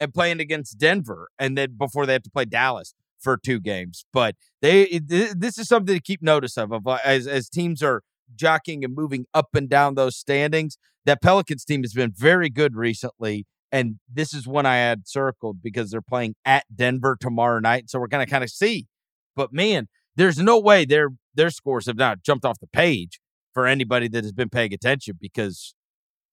[0.00, 4.04] and playing against Denver, and then before they have to play Dallas for two games.
[4.12, 7.82] But they th- this is something to keep notice of, of uh, as as teams
[7.82, 8.02] are
[8.34, 10.78] jockeying and moving up and down those standings.
[11.04, 15.62] That Pelicans team has been very good recently, and this is one I had circled
[15.62, 17.88] because they're playing at Denver tomorrow night.
[17.88, 18.86] So we're gonna kind of see.
[19.34, 23.20] But man, there's no way their their scores have not jumped off the page
[23.54, 25.74] for anybody that has been paying attention because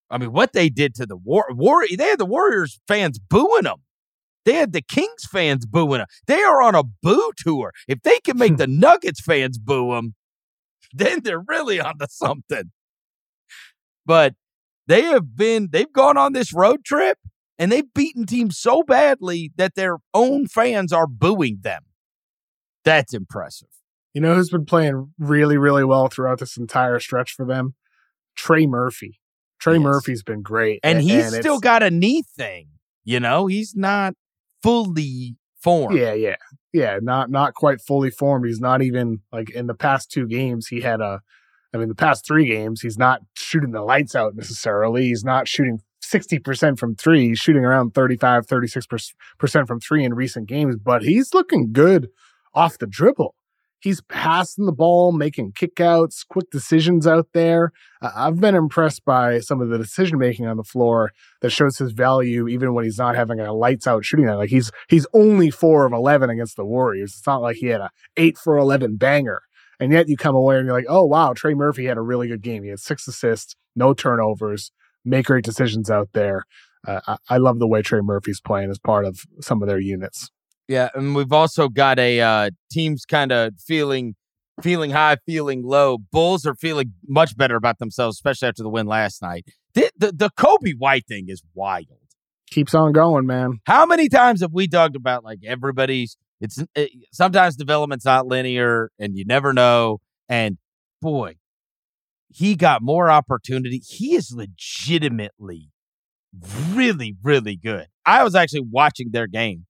[0.09, 3.63] I mean, what they did to the war, war they had the Warriors fans booing
[3.63, 3.77] them.
[4.45, 6.07] They had the Kings fans booing them.
[6.27, 7.71] They are on a boo tour.
[7.87, 10.13] If they can make the Nuggets fans boo them,
[10.93, 12.71] then they're really onto something.
[14.05, 14.35] But
[14.87, 17.17] they have been, they've gone on this road trip
[17.57, 21.83] and they've beaten teams so badly that their own fans are booing them.
[22.83, 23.69] That's impressive.
[24.13, 27.73] You know who's been playing really, really well throughout this entire stretch for them?
[28.35, 29.19] Trey Murphy.
[29.65, 29.83] Trey Yes.
[29.83, 30.79] Murphy's been great.
[30.83, 32.67] And a- he's it's- still got a knee thing.
[33.03, 34.13] You know, he's not
[34.63, 35.97] fully formed.
[35.97, 36.35] Yeah, yeah.
[36.71, 38.45] Yeah, not not quite fully formed.
[38.45, 41.21] He's not even like in the past two games he had a
[41.73, 45.07] I mean the past 3 games he's not shooting the lights out necessarily.
[45.07, 47.29] He's not shooting 60% from 3.
[47.29, 52.09] He's shooting around 35 36% from 3 in recent games, but he's looking good
[52.53, 53.35] off the dribble.
[53.85, 57.71] He's passing the ball, making kickouts, quick decisions out there.
[58.01, 61.11] Uh, I've been impressed by some of the decision making on the floor
[61.41, 64.37] that shows his value, even when he's not having a lights out shooting night.
[64.37, 67.13] Like he's he's only four of eleven against the Warriors.
[67.15, 69.43] It's not like he had a eight for eleven banger.
[69.79, 72.27] And yet you come away and you're like, oh wow, Trey Murphy had a really
[72.27, 72.63] good game.
[72.63, 74.71] He had six assists, no turnovers,
[75.03, 76.45] make great decisions out there.
[76.87, 79.79] Uh, I, I love the way Trey Murphy's playing as part of some of their
[79.79, 80.31] units.
[80.67, 84.15] Yeah, and we've also got a uh, teams kind of feeling
[84.61, 85.97] feeling high, feeling low.
[86.11, 89.45] Bulls are feeling much better about themselves, especially after the win last night.
[89.73, 91.87] The, the, the Coby White thing is wild.
[92.51, 93.59] Keeps on going, man.
[93.65, 96.17] How many times have we talked about like everybody's?
[96.39, 99.99] It's it, sometimes development's not linear, and you never know.
[100.29, 100.57] And
[101.01, 101.35] boy,
[102.29, 103.79] he got more opportunity.
[103.85, 105.69] He is legitimately
[106.69, 107.87] really, really good.
[108.05, 109.65] I was actually watching their game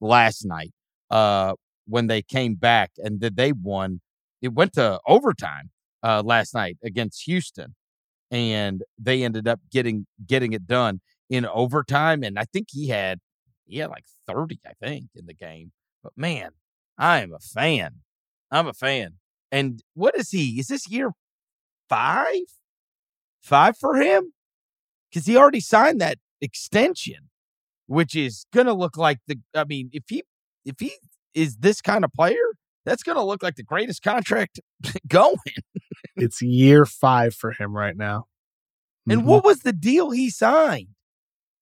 [0.00, 0.72] last night
[1.10, 1.54] uh,
[1.86, 4.00] when they came back and that they won.
[4.42, 5.70] It went to overtime
[6.02, 7.74] uh, last night against Houston,
[8.30, 12.22] and they ended up getting getting it done in overtime.
[12.22, 13.18] And I think he had
[13.64, 15.72] he had like thirty, I think, in the game.
[16.02, 16.50] But man,
[16.98, 17.96] I am a fan.
[18.50, 19.14] I'm a fan.
[19.50, 20.60] And what is he?
[20.60, 21.12] Is this year
[21.88, 22.42] five?
[23.40, 24.32] Five for him?
[25.08, 27.30] Because he already signed that extension
[27.86, 29.38] which is going to look like the.
[29.54, 30.22] I mean, if he
[30.64, 30.92] if he
[31.34, 32.36] is this kind of player,
[32.84, 34.60] that's going to look like the greatest contract
[35.08, 35.36] going.
[36.16, 38.26] it's year five for him right now.
[39.08, 39.28] And mm-hmm.
[39.28, 40.88] what was the deal he signed?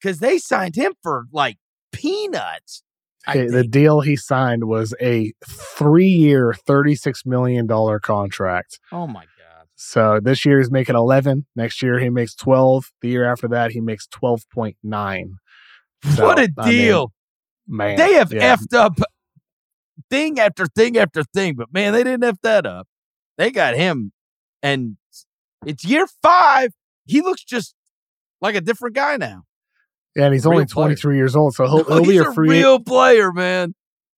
[0.01, 1.57] Because they signed him for like
[1.93, 2.83] peanuts.
[3.27, 8.79] Okay, the deal he signed was a three-year, thirty-six million dollar contract.
[8.93, 9.67] Oh my god!
[9.77, 11.47] So this year he's making eleven.
[11.57, 12.91] Next year he makes twelve.
[13.01, 15.37] The year after that he makes twelve point nine.
[16.05, 17.13] So, what a deal.
[17.69, 17.97] I mean, man.
[17.97, 18.57] They have yeah.
[18.57, 19.01] effed up
[20.11, 22.87] thing after thing after thing, but man, they didn't F that up.
[23.39, 24.13] They got him,
[24.63, 24.97] and
[25.67, 26.71] it's year five.
[27.07, 27.75] He looks just
[28.41, 29.43] like a different guy now.
[30.15, 31.17] Yeah, and he's real only 23 player.
[31.17, 33.75] years old, so he'll, he'll be a free real player, man.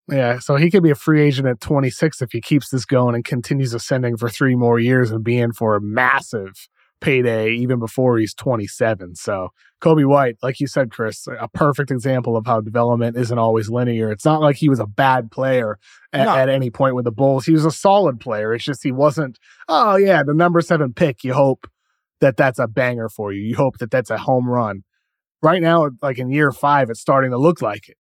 [0.09, 3.15] Yeah, so he could be a free agent at 26 if he keeps this going
[3.15, 6.69] and continues ascending for three more years and be in for a massive
[7.01, 9.15] payday even before he's 27.
[9.17, 9.51] So
[9.83, 14.11] Coby White, like you said, Chris, a perfect example of how development isn't always linear.
[14.11, 15.79] It's not like he was a bad player
[16.13, 16.37] at, no.
[16.37, 17.45] at any point with the Bulls.
[17.45, 18.55] He was a solid player.
[18.55, 19.39] It's just he wasn't,
[19.69, 21.23] oh, yeah, the number seven pick.
[21.25, 21.69] You hope
[22.21, 23.43] that that's a banger for you.
[23.43, 24.83] You hope that that's a home run.
[25.43, 27.97] Right now, like in year five, it's starting to look like it.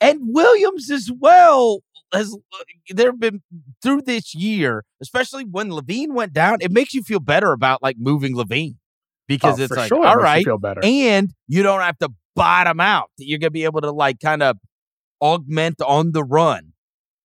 [0.00, 1.80] And Williams as well
[2.12, 3.42] has uh, there have been
[3.82, 7.96] through this year, especially when LaVine went down, it makes you feel better about like
[7.98, 8.78] moving LaVine oh,
[9.28, 10.04] because oh, it's like sure.
[10.04, 10.80] all right, feel better.
[10.82, 13.10] and you don't have to bottom out.
[13.18, 14.56] You're gonna be able to like kind of
[15.20, 16.72] augment on the run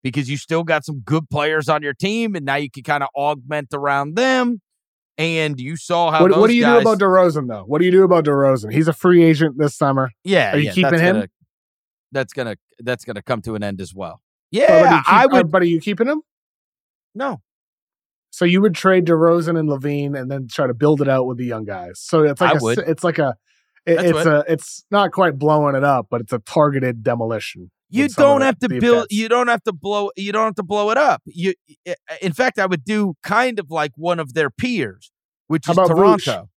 [0.03, 3.03] because you still got some good players on your team, and now you can kind
[3.03, 4.61] of augment around them.
[5.15, 6.23] And you saw how.
[6.23, 7.63] What, what do you guys, do about DeRozan though?
[7.65, 8.73] What do you do about DeRozan?
[8.73, 10.09] He's a free agent this summer.
[10.23, 11.15] Yeah, are you yeah, keeping him?
[11.15, 11.27] Gonna,
[12.11, 14.21] that's gonna that's gonna come to an end as well.
[14.53, 15.45] Yeah, keep, I would.
[15.45, 16.21] Uh, but are you keeping him?
[17.15, 17.41] No.
[18.29, 21.37] So you would trade DeRozan and LaVine, and then try to build it out with
[21.37, 21.99] the young guys.
[21.99, 22.77] So it's like I a, would.
[22.79, 23.35] it's like a,
[23.85, 24.27] it, it's what.
[24.27, 27.71] a, it's not quite blowing it up, but it's a targeted demolition.
[27.89, 29.07] You don't have to build.
[29.11, 30.11] You don't have to blow.
[30.15, 31.21] You don't have to blow it up.
[31.25, 31.53] You,
[32.21, 35.11] in fact, I would do kind of like one of their peers,
[35.47, 36.49] which How is Toronto.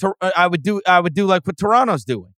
[0.00, 0.82] To, uh, I would do.
[0.86, 2.34] I would do like what Toronto's doing.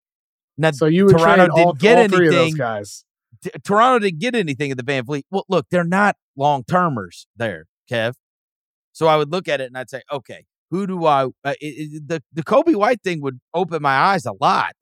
[0.57, 2.29] Now, so you would Toronto trade didn't get all three anything.
[2.29, 3.05] Of those guys.
[3.45, 5.25] T- Toronto didn't get anything in the VanVleet.
[5.31, 8.15] Well, look, they're not long termers there, Kev.
[8.93, 11.25] So I would look at it and I'd say, okay, who do I?
[11.25, 14.73] Uh, it, it, the the Coby White thing would open my eyes a lot,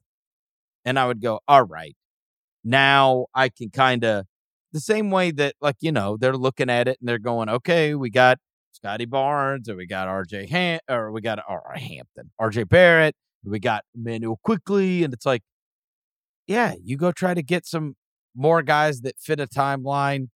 [0.85, 1.95] and I would go, all right,
[2.63, 4.25] now I can kind of
[4.71, 7.95] the same way that like you know they're looking at it and they're going, okay,
[7.95, 8.39] we got
[8.71, 10.47] Scotty Barnes or we got R.J.
[10.47, 11.73] Ham or we got R.
[11.75, 12.63] Hampton, R.J.
[12.63, 15.41] Barrett, we got Manuel Quickley, and it's like,
[16.47, 17.95] yeah, you go try to get some
[18.35, 20.29] more guys that fit a timeline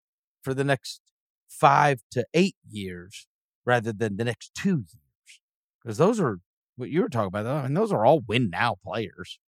[0.43, 1.02] for the next
[1.48, 3.28] five to eight years
[3.66, 5.39] rather than the next two years.
[5.84, 6.39] Because those are
[6.76, 7.45] what you were talking about.
[7.45, 9.39] I mean, those are all win now players.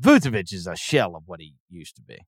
[0.00, 2.18] Vucevic is a shell of what he used to be,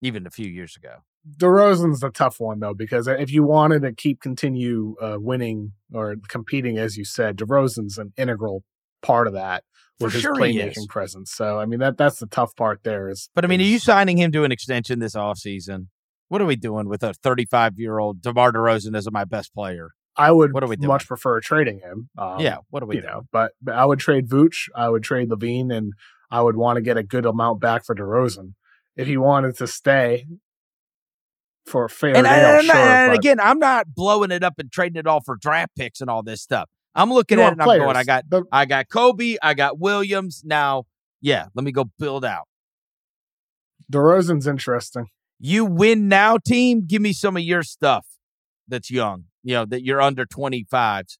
[0.00, 0.98] even a few years ago.
[1.38, 6.16] DeRozan's a tough one though, because if you wanted to keep continue uh, winning or
[6.28, 8.62] competing, as you said, DeRozan's an integral
[9.02, 9.64] part of that
[10.00, 11.30] with his sure playmaking presence.
[11.32, 13.78] So I mean that that's the tough part there is But I mean, are you
[13.78, 15.88] signing him to an extension this offseason?
[16.28, 19.90] What are we doing with a 35 year old DeMar DeRozan as my best player?
[20.16, 20.88] I would what are we doing?
[20.88, 22.08] much prefer trading him.
[22.16, 23.12] Um, yeah, what are we you doing?
[23.12, 25.92] Know, but, but I would trade Vooch, I would trade LaVine, and
[26.30, 28.54] I would want to get a good amount back for DeRozan.
[28.96, 30.26] If he wanted to stay,
[31.66, 32.32] for a fair And, deal.
[32.32, 35.36] and- sure, and but again, I'm not blowing it up and trading it all for
[35.36, 36.68] draft picks and all this stuff.
[36.94, 37.96] I'm looking you at it and I'm going.
[37.96, 40.42] I got The- I got Coby, I got Williams.
[40.44, 40.84] Now,
[41.20, 42.44] yeah, let me go build out.
[43.92, 45.06] DeRozan's interesting.
[45.38, 46.86] You win now, team.
[46.86, 48.06] Give me some of your stuff
[48.68, 51.18] that's young, you know, that you're under 25s,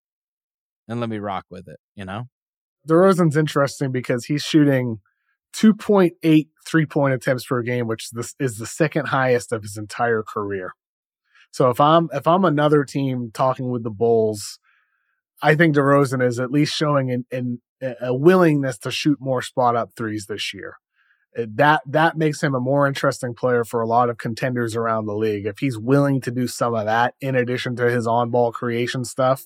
[0.88, 2.28] and let me rock with it, you know?
[2.88, 5.00] DeRozan's interesting because he's shooting
[5.54, 10.22] 2.8 three point attempts per game, which this is the second highest of his entire
[10.22, 10.72] career.
[11.50, 14.58] So if I'm if I'm another team talking with the Bulls,
[15.44, 17.24] I think DeRozan is at least showing
[17.82, 20.76] a willingness to shoot more spot up threes this year.
[21.38, 25.04] Uh, That that makes him a more interesting player for a lot of contenders around
[25.04, 25.44] the league.
[25.44, 29.04] If he's willing to do some of that in addition to his on ball creation
[29.04, 29.44] stuff,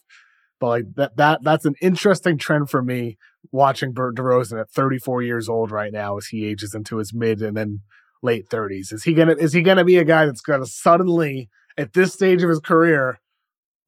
[0.60, 3.16] but like that that that's an interesting trend for me
[3.50, 7.42] watching Bert DeRozan at 34 years old right now as he ages into his mid
[7.42, 7.80] and then
[8.22, 8.92] late 30s.
[8.92, 12.44] Is he gonna is he gonna be a guy that's gonna suddenly at this stage
[12.44, 13.18] of his career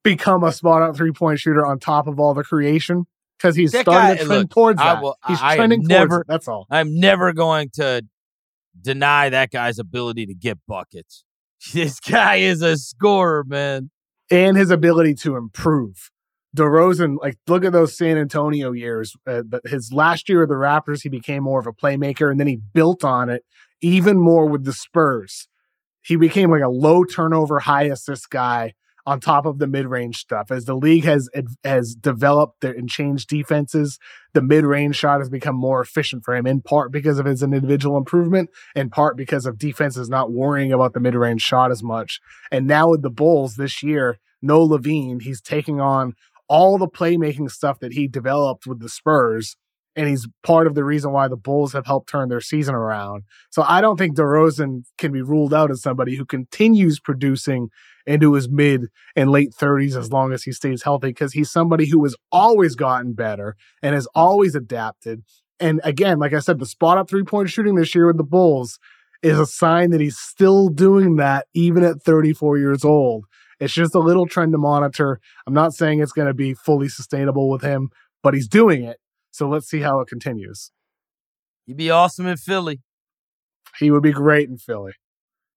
[0.03, 3.05] become a spot out three point shooter on top of all the creation?
[3.37, 5.03] Because he's That starting guy- to trend look, towards I that.
[5.03, 6.27] will- he's I trending towards never- it.
[6.27, 6.67] That's all.
[6.69, 8.03] I'm never going to
[8.79, 11.23] deny that guy's ability to get buckets.
[11.73, 13.91] This guy is a scorer, man.
[14.31, 16.09] and his ability to improve.
[16.55, 19.15] DeRozan, like, look at those San Antonio years.
[19.27, 22.39] Uh, but his last year with the Raptors, he became more of a playmaker, and
[22.39, 23.43] then he built on it
[23.81, 25.47] even more with the Spurs.
[26.01, 28.73] He became like a low turnover, high assist guy
[29.05, 30.51] on top of the mid range stuff.
[30.51, 31.29] As the league has
[31.63, 33.99] has developed and changed defenses,
[34.33, 36.45] the mid range shot has become more efficient for him.
[36.45, 40.93] In part because of his individual improvement, in part because of defenses not worrying about
[40.93, 42.19] the mid range shot as much.
[42.51, 46.13] And now with the Bulls this year, no LaVine, he's taking on
[46.47, 49.55] all the playmaking stuff that he developed with the Spurs.
[49.93, 53.23] And he's part of the reason why the Bulls have helped turn their season around.
[53.49, 57.69] So I don't think DeRozan can be ruled out as somebody who continues producing
[58.05, 61.87] into his mid and late 30s as long as he stays healthy because he's somebody
[61.87, 65.23] who has always gotten better and has always adapted.
[65.59, 68.23] And again, like I said, the spot up three point shooting this year with the
[68.23, 68.79] Bulls
[69.21, 73.25] is a sign that he's still doing that even at 34 years old.
[73.59, 75.19] It's just a little trend to monitor.
[75.45, 77.89] I'm not saying it's going to be fully sustainable with him,
[78.23, 78.97] but he's doing it.
[79.29, 80.71] So let's see how it continues.
[81.67, 82.81] You'd be awesome in Philly.
[83.77, 84.93] He would be great in Philly.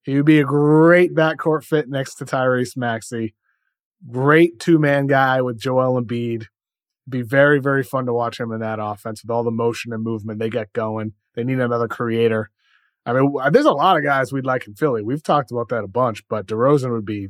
[0.05, 3.35] He would be a great backcourt fit next to Tyrese Maxey.
[4.11, 6.47] Great two man guy with Joel Embiid.
[7.09, 10.03] Be very, very fun to watch him in that offense with all the motion and
[10.03, 11.13] movement they get going.
[11.35, 12.51] They need another creator.
[13.07, 15.03] I mean, there's a lot of guys we'd like in Philly.
[15.03, 17.29] We've talked about that a bunch, but DeRozan would be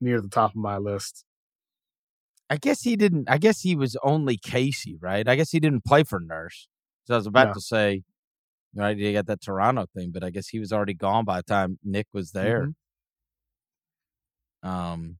[0.00, 1.24] near the top of my list.
[2.48, 3.28] I guess he didn't.
[3.28, 5.26] I guess he was only Casey, right?
[5.26, 6.68] I guess he didn't play for Nurse.
[7.04, 7.54] So I was about No.
[7.54, 8.02] to say,
[8.76, 8.96] right?
[8.96, 11.78] You got that Toronto thing, but I guess he was already gone by the time
[11.82, 12.70] Nick was there.
[14.62, 15.18] Um.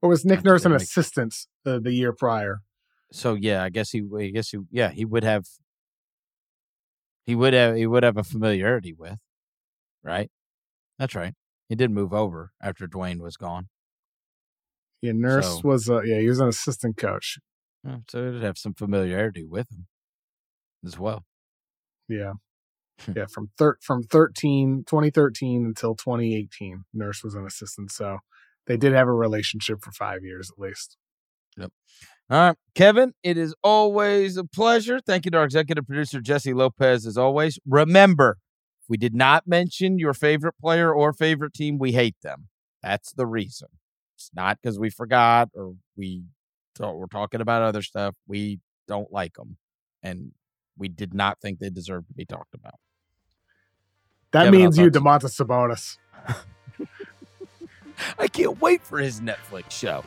[0.00, 1.34] Or was Nick Nurse an assistant
[1.64, 2.60] uh, the year prior?
[3.12, 4.02] So yeah, I guess he.
[4.18, 4.58] I guess he.
[4.70, 5.44] Yeah, he would have.
[7.24, 7.76] He would have.
[7.76, 9.18] He would have a familiarity with,
[10.02, 10.30] right?
[10.98, 11.34] That's right.
[11.68, 13.68] He did move over after Dwane was gone,
[15.00, 17.38] Yeah, Nurse So- was, uh, yeah, he was an assistant coach.
[18.08, 19.86] So he'd have some familiarity with him
[20.84, 21.24] as well.
[22.08, 22.34] Yeah.
[23.06, 23.12] Hmm.
[23.16, 27.90] yeah, from thir- from 13, 2013 until 2018, Nurse was an assistant.
[27.90, 28.18] So
[28.66, 30.96] they did have a relationship for five years at least.
[31.56, 31.72] Yep.
[32.30, 35.00] All right, Kevin, it is always a pleasure.
[35.00, 37.58] Thank you to our executive producer, Jessie Lopez, as always.
[37.66, 38.38] Remember,
[38.80, 42.48] if we did not mention your favorite player or favorite team, we hate them.
[42.82, 43.68] That's the reason.
[44.16, 46.22] It's not because we forgot or we
[46.76, 48.14] thought we're talking about other stuff.
[48.26, 49.58] We don't like them.
[50.02, 50.32] And
[50.78, 52.74] we did not think they deserve to be talked about.
[54.32, 55.98] That Kevin, means you, Domantas Sabonis.
[58.18, 60.04] I can't wait for his Netflix show.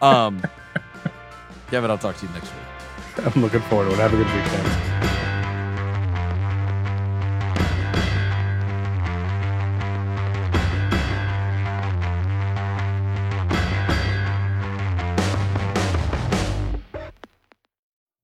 [0.00, 0.42] Um,
[1.70, 3.26] Kevin, I'll talk to you next week.
[3.26, 3.98] I'm looking forward to it.
[3.98, 5.20] Have a good weekend.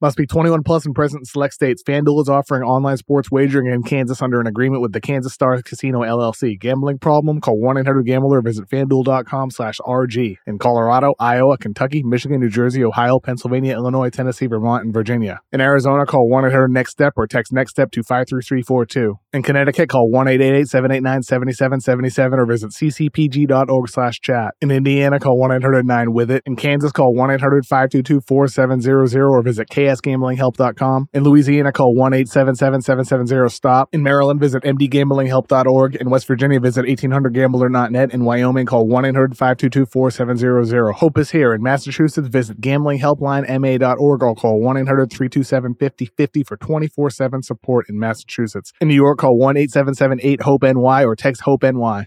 [0.03, 1.83] Must be 21 plus and present in select states.
[1.83, 5.61] FanDuel is offering online sports wagering in Kansas under an agreement with the Kansas Star
[5.61, 6.59] Casino LLC.
[6.59, 7.39] Gambling problem?
[7.39, 10.39] Call 1-800-GAMBLER or visit FanDuel.com slash RG.
[10.47, 15.41] In Colorado, Iowa, Kentucky, Michigan, New Jersey, Ohio, Pennsylvania, Illinois, Tennessee, Vermont, and Virginia.
[15.53, 19.19] In Arizona, call 1-800-NEXT-STEP or text NEXT STEP to 53342.
[19.35, 24.55] In Connecticut, call 1-888-789-7777 or visit ccpg.org slash chat.
[24.63, 26.45] In Indiana, call 1-800-9-WITH-IT.
[26.47, 31.09] In Kansas, call 1-800-522-4700 or visit KS asgamblinghelp.com.
[31.13, 33.89] In Louisiana, call 1 877 770 STOP.
[33.93, 35.97] In Maryland, visit mdgamblinghelp.org.
[35.97, 38.13] In West Virginia, visit 1800gambler.net.
[38.13, 40.93] In Wyoming, call 1 800 522 4700.
[40.95, 41.53] Hope is here.
[41.53, 47.99] In Massachusetts, visit gamblinghelplinema.org or call 1 800 327 5050 for 24 7 support in
[47.99, 48.73] Massachusetts.
[48.81, 52.07] In New York, call 1 877 8 HOPE NY or text HOPE NY.